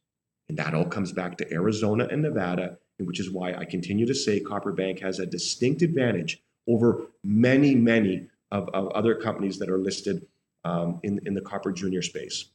And 0.50 0.58
that 0.58 0.74
all 0.74 0.86
comes 0.86 1.12
back 1.12 1.38
to 1.38 1.54
Arizona 1.54 2.08
and 2.12 2.22
Nevada, 2.22 2.78
which 3.06 3.20
is 3.20 3.32
why 3.32 3.54
I 3.54 3.66
continue 3.66 4.06
to 4.06 4.16
say 4.16 4.40
Copper 4.40 4.72
Bank 4.72 5.00
has 5.00 5.20
a 5.20 5.26
distinct 5.26 5.82
advantage 5.82 6.42
over 6.68 7.08
many, 7.24 7.76
many 7.76 8.28
of, 8.52 8.70
of 8.70 8.88
other 8.90 9.16
companies 9.16 9.60
that 9.60 9.70
are 9.70 9.78
listed 9.78 10.26
um, 10.64 11.00
in, 11.04 11.20
in 11.26 11.34
the 11.34 11.42
copper 11.42 11.72
junior 11.72 12.02
space. 12.02 12.46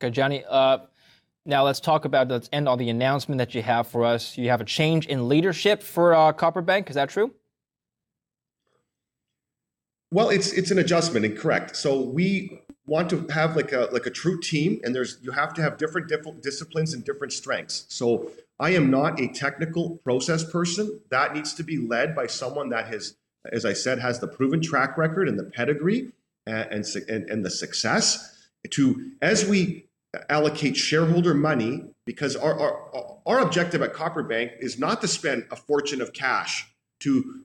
Okay, 0.00 0.10
Gianni. 0.10 0.44
Uh, 0.48 0.78
now 1.44 1.64
let's 1.64 1.80
talk 1.80 2.04
about, 2.04 2.28
let's 2.28 2.48
end 2.52 2.68
on 2.68 2.78
the 2.78 2.90
announcement 2.90 3.38
that 3.38 3.54
you 3.54 3.62
have 3.62 3.86
for 3.88 4.04
us. 4.04 4.36
You 4.36 4.50
have 4.50 4.60
a 4.60 4.64
change 4.64 5.06
in 5.06 5.28
leadership 5.28 5.82
for 5.82 6.14
uh, 6.14 6.32
Copper 6.32 6.62
Bank. 6.62 6.90
Is 6.90 6.94
that 6.94 7.08
true? 7.08 7.32
Well, 10.10 10.30
it's 10.30 10.52
it's 10.52 10.70
an 10.70 10.78
adjustment 10.78 11.26
and 11.26 11.36
correct. 11.36 11.76
So 11.76 12.00
we 12.00 12.62
want 12.86 13.10
to 13.10 13.26
have 13.28 13.56
like 13.56 13.72
a 13.72 13.88
like 13.92 14.06
a 14.06 14.10
true 14.10 14.40
team, 14.40 14.80
and 14.82 14.94
there's 14.94 15.18
you 15.20 15.32
have 15.32 15.52
to 15.54 15.62
have 15.62 15.76
different 15.76 16.08
different 16.08 16.42
disciplines 16.42 16.94
and 16.94 17.04
different 17.04 17.32
strengths. 17.32 17.84
So 17.88 18.30
I 18.60 18.70
am 18.70 18.90
not 18.90 19.20
a 19.20 19.28
technical 19.28 19.98
process 19.98 20.48
person. 20.50 21.00
That 21.10 21.34
needs 21.34 21.54
to 21.54 21.62
be 21.62 21.78
led 21.78 22.14
by 22.14 22.26
someone 22.26 22.70
that 22.70 22.88
has, 22.88 23.16
as 23.52 23.64
I 23.64 23.72
said, 23.72 23.98
has 24.00 24.18
the 24.18 24.28
proven 24.28 24.60
track 24.60 24.98
record 24.98 25.28
and 25.28 25.38
the 25.38 25.44
pedigree 25.44 26.12
and 26.46 26.84
and, 27.08 27.30
and 27.30 27.44
the 27.44 27.50
success 27.50 28.48
to 28.70 29.12
as 29.22 29.46
we 29.46 29.88
allocate 30.28 30.76
shareholder 30.76 31.34
money 31.34 31.84
because 32.06 32.34
our, 32.34 32.58
our, 32.58 33.18
our 33.26 33.40
objective 33.40 33.82
at 33.82 33.92
Copper 33.92 34.22
Bank 34.22 34.52
is 34.60 34.78
not 34.78 35.00
to 35.02 35.08
spend 35.08 35.46
a 35.50 35.56
fortune 35.56 36.00
of 36.00 36.12
cash 36.12 36.66
to 37.00 37.42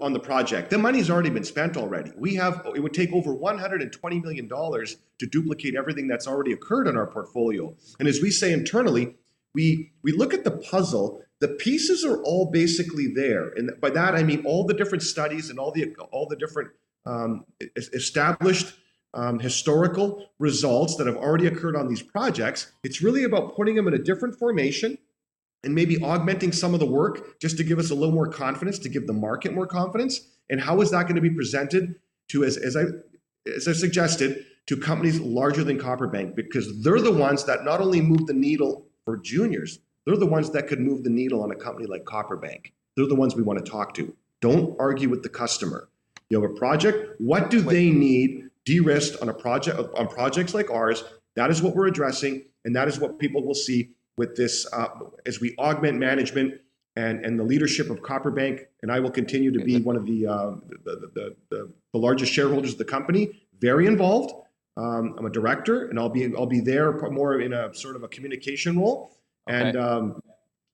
on 0.00 0.12
the 0.12 0.20
project. 0.20 0.70
The 0.70 0.78
money's 0.78 1.10
already 1.10 1.30
been 1.30 1.44
spent 1.44 1.76
already. 1.76 2.12
We 2.16 2.34
have 2.36 2.66
it 2.74 2.80
would 2.80 2.94
take 2.94 3.12
over 3.12 3.34
120 3.34 4.20
million 4.20 4.48
dollars 4.48 4.96
to 5.18 5.26
duplicate 5.26 5.74
everything 5.74 6.06
that's 6.06 6.26
already 6.26 6.52
occurred 6.52 6.86
in 6.86 6.96
our 6.96 7.06
portfolio. 7.06 7.74
And 7.98 8.08
as 8.08 8.20
we 8.20 8.30
say 8.30 8.52
internally, 8.52 9.16
we 9.54 9.92
we 10.02 10.12
look 10.12 10.34
at 10.34 10.44
the 10.44 10.50
puzzle. 10.50 11.22
The 11.40 11.48
pieces 11.48 12.04
are 12.04 12.22
all 12.22 12.50
basically 12.50 13.08
there, 13.14 13.48
and 13.50 13.72
by 13.80 13.90
that 13.90 14.14
I 14.14 14.22
mean 14.22 14.44
all 14.44 14.64
the 14.64 14.74
different 14.74 15.02
studies 15.02 15.50
and 15.50 15.58
all 15.58 15.72
the 15.72 15.94
all 16.12 16.26
the 16.28 16.36
different 16.36 16.70
um, 17.06 17.44
established 17.76 18.74
um, 19.14 19.38
historical 19.38 20.26
results 20.38 20.96
that 20.96 21.06
have 21.06 21.16
already 21.16 21.46
occurred 21.46 21.76
on 21.76 21.88
these 21.88 22.02
projects. 22.02 22.72
It's 22.82 23.00
really 23.02 23.24
about 23.24 23.54
putting 23.54 23.76
them 23.76 23.86
in 23.86 23.94
a 23.94 23.98
different 23.98 24.36
formation 24.36 24.98
and 25.62 25.74
maybe 25.74 26.02
augmenting 26.02 26.52
some 26.52 26.74
of 26.74 26.80
the 26.80 26.86
work 26.86 27.40
just 27.40 27.56
to 27.56 27.64
give 27.64 27.78
us 27.78 27.90
a 27.90 27.94
little 27.94 28.14
more 28.14 28.28
confidence, 28.28 28.78
to 28.80 28.88
give 28.88 29.06
the 29.06 29.12
market 29.12 29.54
more 29.54 29.66
confidence. 29.66 30.28
And 30.50 30.60
how 30.60 30.80
is 30.80 30.90
that 30.90 31.04
going 31.04 31.14
to 31.14 31.22
be 31.22 31.30
presented 31.30 31.94
to, 32.28 32.44
as, 32.44 32.56
as 32.56 32.76
I 32.76 32.84
as 33.54 33.68
I 33.68 33.72
suggested, 33.72 34.44
to 34.66 34.76
companies 34.76 35.20
larger 35.20 35.62
than 35.62 35.78
Copperbank 35.78 36.34
because 36.34 36.82
they're 36.82 37.00
the 37.00 37.12
ones 37.12 37.44
that 37.44 37.64
not 37.64 37.80
only 37.80 38.00
move 38.00 38.26
the 38.26 38.32
needle 38.32 38.83
for 39.04 39.16
juniors, 39.18 39.78
they're 40.06 40.16
the 40.16 40.26
ones 40.26 40.50
that 40.50 40.66
could 40.66 40.80
move 40.80 41.04
the 41.04 41.10
needle 41.10 41.42
on 41.42 41.50
a 41.50 41.56
company 41.56 41.86
like 41.86 42.04
Copperbank. 42.04 42.72
They're 42.96 43.06
the 43.06 43.14
ones 43.14 43.34
we 43.34 43.42
want 43.42 43.64
to 43.64 43.70
talk 43.70 43.94
to. 43.94 44.14
Don't 44.40 44.76
argue 44.78 45.08
with 45.08 45.22
the 45.22 45.28
customer. 45.28 45.88
You 46.28 46.40
have 46.40 46.50
a 46.50 46.54
project. 46.54 47.20
What 47.20 47.50
do 47.50 47.60
they 47.60 47.90
need 47.90 48.44
de-risked 48.64 49.20
on 49.20 49.28
a 49.28 49.34
project 49.34 49.78
on 49.94 50.08
projects 50.08 50.54
like 50.54 50.70
ours. 50.70 51.04
That 51.36 51.50
is 51.50 51.62
what 51.62 51.74
we're 51.74 51.86
addressing, 51.86 52.44
and 52.64 52.74
that 52.76 52.88
is 52.88 52.98
what 52.98 53.18
people 53.18 53.44
will 53.44 53.54
see 53.54 53.90
with 54.16 54.36
this 54.36 54.66
uh, 54.72 54.88
as 55.26 55.40
we 55.40 55.54
augment 55.58 55.98
management 55.98 56.60
and 56.96 57.24
and 57.24 57.38
the 57.38 57.44
leadership 57.44 57.90
of 57.90 58.00
Copperbank. 58.00 58.66
And 58.82 58.90
I 58.90 59.00
will 59.00 59.10
continue 59.10 59.50
to 59.52 59.64
be 59.64 59.80
one 59.80 59.96
of 59.96 60.06
the 60.06 60.26
uh, 60.26 60.50
the, 60.84 61.10
the, 61.14 61.36
the, 61.50 61.72
the, 61.92 61.98
largest 61.98 62.32
shareholders 62.32 62.72
of 62.72 62.78
the 62.78 62.84
company, 62.84 63.46
very 63.58 63.86
involved. 63.86 64.34
Um, 64.76 65.14
I'm 65.18 65.26
a 65.26 65.30
director, 65.30 65.88
and 65.88 65.98
I'll 65.98 66.08
be 66.08 66.34
I'll 66.36 66.46
be 66.46 66.60
there 66.60 66.92
more 67.10 67.40
in 67.40 67.52
a 67.52 67.72
sort 67.74 67.96
of 67.96 68.02
a 68.02 68.08
communication 68.08 68.78
role, 68.78 69.16
okay. 69.48 69.68
and 69.68 69.76
um, 69.76 70.20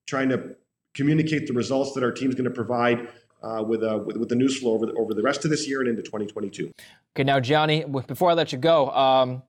trying 0.06 0.30
to 0.30 0.56
communicate 0.94 1.46
the 1.46 1.52
results 1.52 1.92
that 1.92 2.02
our 2.02 2.12
team's 2.12 2.34
going 2.34 2.44
to 2.44 2.50
provide 2.50 3.08
uh, 3.42 3.62
with, 3.66 3.82
uh, 3.82 4.00
with, 4.04 4.16
with 4.16 4.28
the 4.28 4.34
news 4.34 4.58
flow 4.58 4.72
over 4.72 4.86
the, 4.86 4.92
over 4.94 5.14
the 5.14 5.22
rest 5.22 5.44
of 5.44 5.50
this 5.50 5.68
year 5.68 5.80
and 5.80 5.88
into 5.88 6.02
2022. 6.02 6.72
Okay, 7.14 7.24
now 7.24 7.40
Gianni, 7.40 7.84
before 7.84 8.30
I 8.30 8.34
let 8.34 8.52
you 8.52 8.58
go, 8.58 8.90
um, 8.90 9.42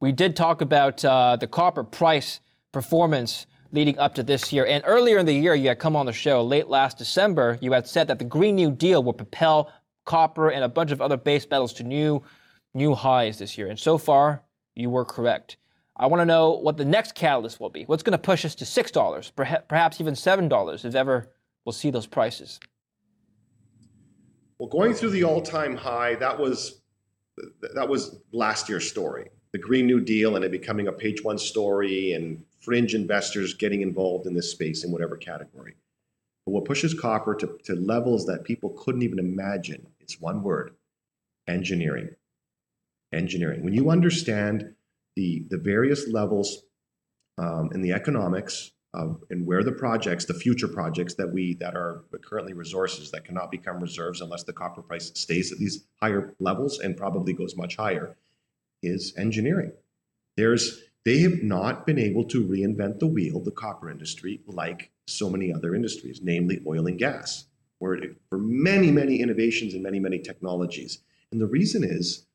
we 0.00 0.12
did 0.12 0.36
talk 0.36 0.60
about 0.60 1.04
uh, 1.04 1.36
the 1.36 1.46
copper 1.46 1.84
price 1.84 2.40
performance 2.72 3.46
leading 3.72 3.98
up 3.98 4.14
to 4.14 4.22
this 4.22 4.52
year. 4.52 4.66
And 4.66 4.82
earlier 4.86 5.18
in 5.18 5.26
the 5.26 5.32
year, 5.32 5.54
you 5.54 5.68
had 5.68 5.78
come 5.78 5.96
on 5.96 6.06
the 6.06 6.12
show 6.12 6.42
late 6.42 6.68
last 6.68 6.98
December. 6.98 7.58
You 7.60 7.72
had 7.72 7.86
said 7.86 8.08
that 8.08 8.18
the 8.18 8.24
Green 8.24 8.56
New 8.56 8.70
Deal 8.70 9.02
will 9.02 9.12
propel 9.12 9.72
copper 10.04 10.50
and 10.50 10.62
a 10.62 10.68
bunch 10.68 10.92
of 10.92 11.00
other 11.00 11.16
base 11.16 11.46
metals 11.50 11.72
to 11.74 11.82
new 11.82 12.22
new 12.76 12.94
highs 12.94 13.38
this 13.38 13.56
year. 13.58 13.68
And 13.68 13.78
so 13.78 13.98
far, 13.98 14.42
you 14.74 14.90
were 14.90 15.04
correct. 15.04 15.56
I 15.96 16.06
want 16.06 16.20
to 16.20 16.26
know 16.26 16.50
what 16.52 16.76
the 16.76 16.84
next 16.84 17.14
catalyst 17.14 17.58
will 17.58 17.70
be. 17.70 17.84
What's 17.84 18.02
going 18.02 18.12
to 18.12 18.18
push 18.18 18.44
us 18.44 18.54
to 18.56 18.66
six 18.66 18.90
dollars, 18.90 19.32
perhaps 19.34 20.00
even 20.00 20.14
seven 20.14 20.48
dollars, 20.48 20.84
if 20.84 20.94
ever 20.94 21.32
we'll 21.64 21.72
see 21.72 21.90
those 21.90 22.06
prices. 22.06 22.60
Well, 24.58 24.68
going 24.68 24.94
through 24.94 25.10
the 25.10 25.24
all-time 25.24 25.76
high, 25.76 26.14
that 26.16 26.38
was 26.38 26.80
that 27.74 27.88
was 27.88 28.18
last 28.32 28.68
year's 28.68 28.88
story. 28.88 29.30
The 29.52 29.58
Green 29.58 29.86
New 29.86 30.00
Deal 30.00 30.36
and 30.36 30.44
it 30.44 30.50
becoming 30.50 30.88
a 30.88 30.92
page 30.92 31.22
one 31.24 31.38
story 31.38 32.12
and 32.12 32.44
fringe 32.60 32.94
investors 32.94 33.54
getting 33.54 33.80
involved 33.80 34.26
in 34.26 34.34
this 34.34 34.50
space 34.50 34.84
in 34.84 34.90
whatever 34.90 35.16
category. 35.16 35.74
But 36.44 36.52
what 36.52 36.64
pushes 36.64 36.94
copper 36.94 37.34
to, 37.34 37.58
to 37.64 37.74
levels 37.74 38.26
that 38.26 38.44
people 38.44 38.70
couldn't 38.70 39.02
even 39.02 39.18
imagine, 39.18 39.86
it's 40.00 40.20
one 40.20 40.42
word, 40.42 40.74
engineering. 41.48 42.10
Engineering. 43.12 43.64
When 43.64 43.74
you 43.74 43.90
understand 43.90 44.74
the, 45.14 45.44
the 45.48 45.58
various 45.58 46.08
levels 46.08 46.62
um, 47.38 47.70
in 47.72 47.82
the 47.82 47.92
economics 47.92 48.72
of 48.94 49.22
and 49.30 49.46
where 49.46 49.62
the 49.62 49.72
projects, 49.72 50.24
the 50.24 50.34
future 50.34 50.68
projects 50.68 51.14
that 51.14 51.32
we 51.32 51.54
that 51.60 51.74
are 51.74 52.04
currently 52.24 52.52
resources 52.52 53.10
that 53.10 53.24
cannot 53.24 53.50
become 53.50 53.80
reserves 53.80 54.20
unless 54.20 54.44
the 54.44 54.52
copper 54.52 54.82
price 54.82 55.12
stays 55.14 55.52
at 55.52 55.58
these 55.58 55.84
higher 56.00 56.34
levels 56.40 56.78
and 56.78 56.96
probably 56.96 57.32
goes 57.32 57.56
much 57.56 57.76
higher, 57.76 58.16
is 58.82 59.14
engineering. 59.16 59.72
There's 60.36 60.82
they 61.04 61.20
have 61.20 61.42
not 61.42 61.86
been 61.86 62.00
able 62.00 62.24
to 62.24 62.44
reinvent 62.44 62.98
the 62.98 63.06
wheel, 63.06 63.40
the 63.40 63.52
copper 63.52 63.88
industry, 63.88 64.40
like 64.46 64.90
so 65.06 65.30
many 65.30 65.52
other 65.52 65.74
industries, 65.74 66.20
namely 66.20 66.60
oil 66.66 66.86
and 66.88 66.98
gas, 66.98 67.46
where 67.78 67.94
it, 67.94 68.16
for 68.28 68.38
many, 68.38 68.90
many 68.90 69.20
innovations 69.20 69.72
and 69.72 69.84
many, 69.84 70.00
many 70.00 70.18
technologies. 70.18 70.98
And 71.30 71.40
the 71.40 71.46
reason 71.46 71.84
is 71.84 72.26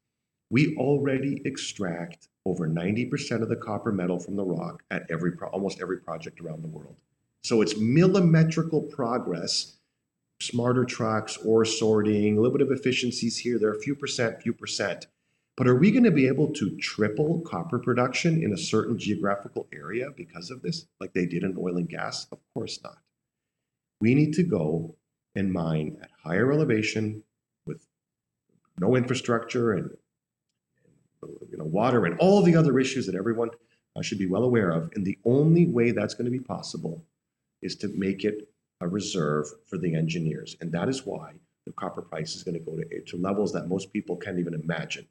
we 0.52 0.76
already 0.76 1.42
extract 1.46 2.28
over 2.46 2.68
90% 2.68 3.42
of 3.42 3.48
the 3.48 3.56
copper 3.56 3.92
metal 3.92 4.20
from 4.20 4.36
the 4.36 4.44
rock 4.44 4.84
at 4.92 5.04
every 5.10 5.32
pro- 5.32 5.48
almost 5.50 5.82
every 5.82 5.98
project 5.98 6.42
around 6.42 6.62
the 6.62 6.68
world. 6.68 6.98
So 7.44 7.62
it's 7.62 7.78
millimetrical 7.78 8.82
progress, 8.82 9.78
smarter 10.42 10.84
trucks, 10.84 11.38
ore 11.38 11.64
sorting, 11.64 12.38
a 12.38 12.42
little 12.42 12.58
bit 12.58 12.68
of 12.68 12.72
efficiencies 12.72 13.38
here, 13.38 13.58
there, 13.58 13.70
are 13.70 13.78
a 13.78 13.80
few 13.80 13.96
percent, 13.96 14.42
few 14.42 14.54
percent. 14.54 15.08
But 15.56 15.68
are 15.68 15.76
we 15.76 15.90
going 15.90 16.04
to 16.04 16.12
be 16.12 16.28
able 16.28 16.52
to 16.54 16.78
triple 16.78 17.40
copper 17.42 17.80
production 17.80 18.44
in 18.44 18.52
a 18.52 18.58
certain 18.58 18.98
geographical 18.98 19.68
area 19.74 20.10
because 20.16 20.52
of 20.52 20.62
this, 20.62 20.86
like 21.00 21.14
they 21.14 21.26
did 21.26 21.44
in 21.44 21.56
oil 21.58 21.78
and 21.78 21.88
gas? 21.88 22.28
Of 22.32 22.40
course 22.54 22.80
not. 22.84 22.98
We 24.02 24.16
need 24.16 24.34
to 24.34 24.44
go 24.44 24.96
and 25.36 25.54
mine 25.54 25.98
at 26.02 26.10
higher 26.24 26.52
elevation 26.52 27.24
with 27.66 27.86
no 28.80 28.96
infrastructure 28.96 29.74
and 29.74 29.92
you 31.50 31.58
know 31.58 31.66
water 31.66 32.06
and 32.06 32.18
all 32.20 32.42
the 32.42 32.56
other 32.56 32.80
issues 32.80 33.06
that 33.06 33.16
everyone 33.16 33.50
uh, 33.96 34.02
should 34.02 34.20
be 34.20 34.28
well 34.28 34.44
aware 34.44 34.72
of. 34.72 34.92
And 34.96 35.06
the 35.06 35.18
only 35.26 35.66
way 35.66 35.92
that's 35.92 36.14
going 36.14 36.26
to 36.26 36.32
be 36.32 36.40
possible 36.40 37.04
is 37.62 37.76
to 37.78 37.88
make 37.90 38.24
it 38.24 38.50
a 38.80 38.88
reserve 38.88 39.48
for 39.68 39.78
the 39.78 39.94
engineers. 39.96 40.56
And 40.62 40.72
that 40.72 40.90
is 40.90 41.06
why 41.06 41.34
the 41.66 41.72
copper 41.74 42.02
price 42.02 42.36
is 42.36 42.44
going 42.44 42.58
to 42.58 42.66
go 42.66 42.76
to, 42.76 43.02
to 43.02 43.18
levels 43.18 43.54
that 43.54 43.68
most 43.68 43.94
people 43.94 44.16
can't 44.16 44.40
even 44.40 44.54
imagine. 44.54 45.08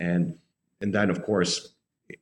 And, 0.00 0.38
and 0.80 0.94
then, 0.94 1.10
of 1.10 1.22
course, 1.22 1.74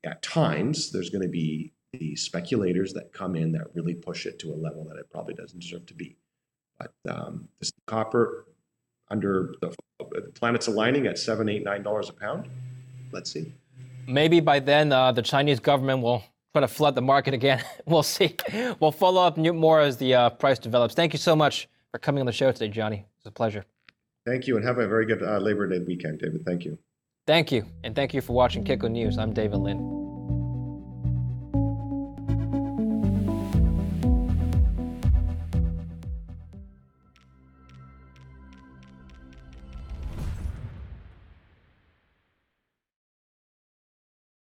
at 0.05 0.23
times, 0.23 0.91
there's 0.91 1.11
going 1.11 1.23
to 1.23 1.29
be 1.29 1.73
the 1.93 2.17
speculators 2.17 2.93
that 2.95 3.13
come 3.13 3.37
in 3.37 3.53
that 3.53 3.69
really 3.75 3.95
push 3.95 4.27
it 4.27 4.39
to 4.41 4.53
a 4.53 4.57
level 4.57 4.85
that 4.89 4.99
it 4.99 5.11
probably 5.11 5.35
doesn't 5.35 5.61
deserve 5.61 5.87
to 5.87 5.95
be. 5.95 6.17
But 6.79 6.93
um, 7.09 7.49
this 7.59 7.73
copper 7.87 8.47
under 9.11 9.55
the, 9.61 9.75
the 9.99 10.33
planets 10.35 10.67
aligning 10.67 11.07
at 11.07 11.19
seven, 11.19 11.49
eight, 11.49 11.65
nine 11.65 11.83
dollars 11.83 12.09
a 12.09 12.13
pound. 12.13 12.49
Let's 13.13 13.31
see. 13.31 13.53
Maybe 14.07 14.41
by 14.41 14.61
then 14.61 14.93
uh, 14.93 15.13
the 15.13 15.23
Chinese 15.23 15.61
government 15.61 16.03
will 16.03 16.25
try 16.53 16.61
to 16.61 16.69
flood 16.69 16.95
the 16.95 17.03
market 17.03 17.35
again. 17.35 17.63
we'll 17.87 18.03
see. 18.03 18.37
We'll 18.81 18.93
follow 18.93 19.23
up 19.23 19.37
more 19.37 19.81
as 19.81 19.97
the 19.97 20.15
uh, 20.15 20.31
price 20.31 20.59
develops. 20.59 20.95
Thank 20.95 21.13
you 21.13 21.19
so 21.19 21.37
much 21.37 21.69
for 21.91 21.99
coming 21.99 22.21
on 22.21 22.27
the 22.27 22.33
show 22.33 22.51
today, 22.53 22.69
Gianni. 22.69 23.07
It's 23.19 23.27
a 23.27 23.31
pleasure. 23.31 23.65
Thank 24.27 24.47
you, 24.47 24.57
and 24.57 24.65
have 24.65 24.79
a 24.79 24.87
very 24.87 25.07
good 25.07 25.23
uh, 25.23 25.39
Labor 25.39 25.67
Day 25.69 25.79
weekend, 25.79 26.21
David. 26.21 26.45
Thank 26.45 26.65
you. 26.65 26.79
Thank 27.27 27.53
you, 27.53 27.65
and 27.85 27.95
thank 27.95 28.13
you 28.13 28.21
for 28.21 28.33
watching 28.33 28.65
Kitco 28.65 28.91
News. 28.91 29.19
I'm 29.19 29.33
David 29.33 29.59
Lin. 29.59 30.00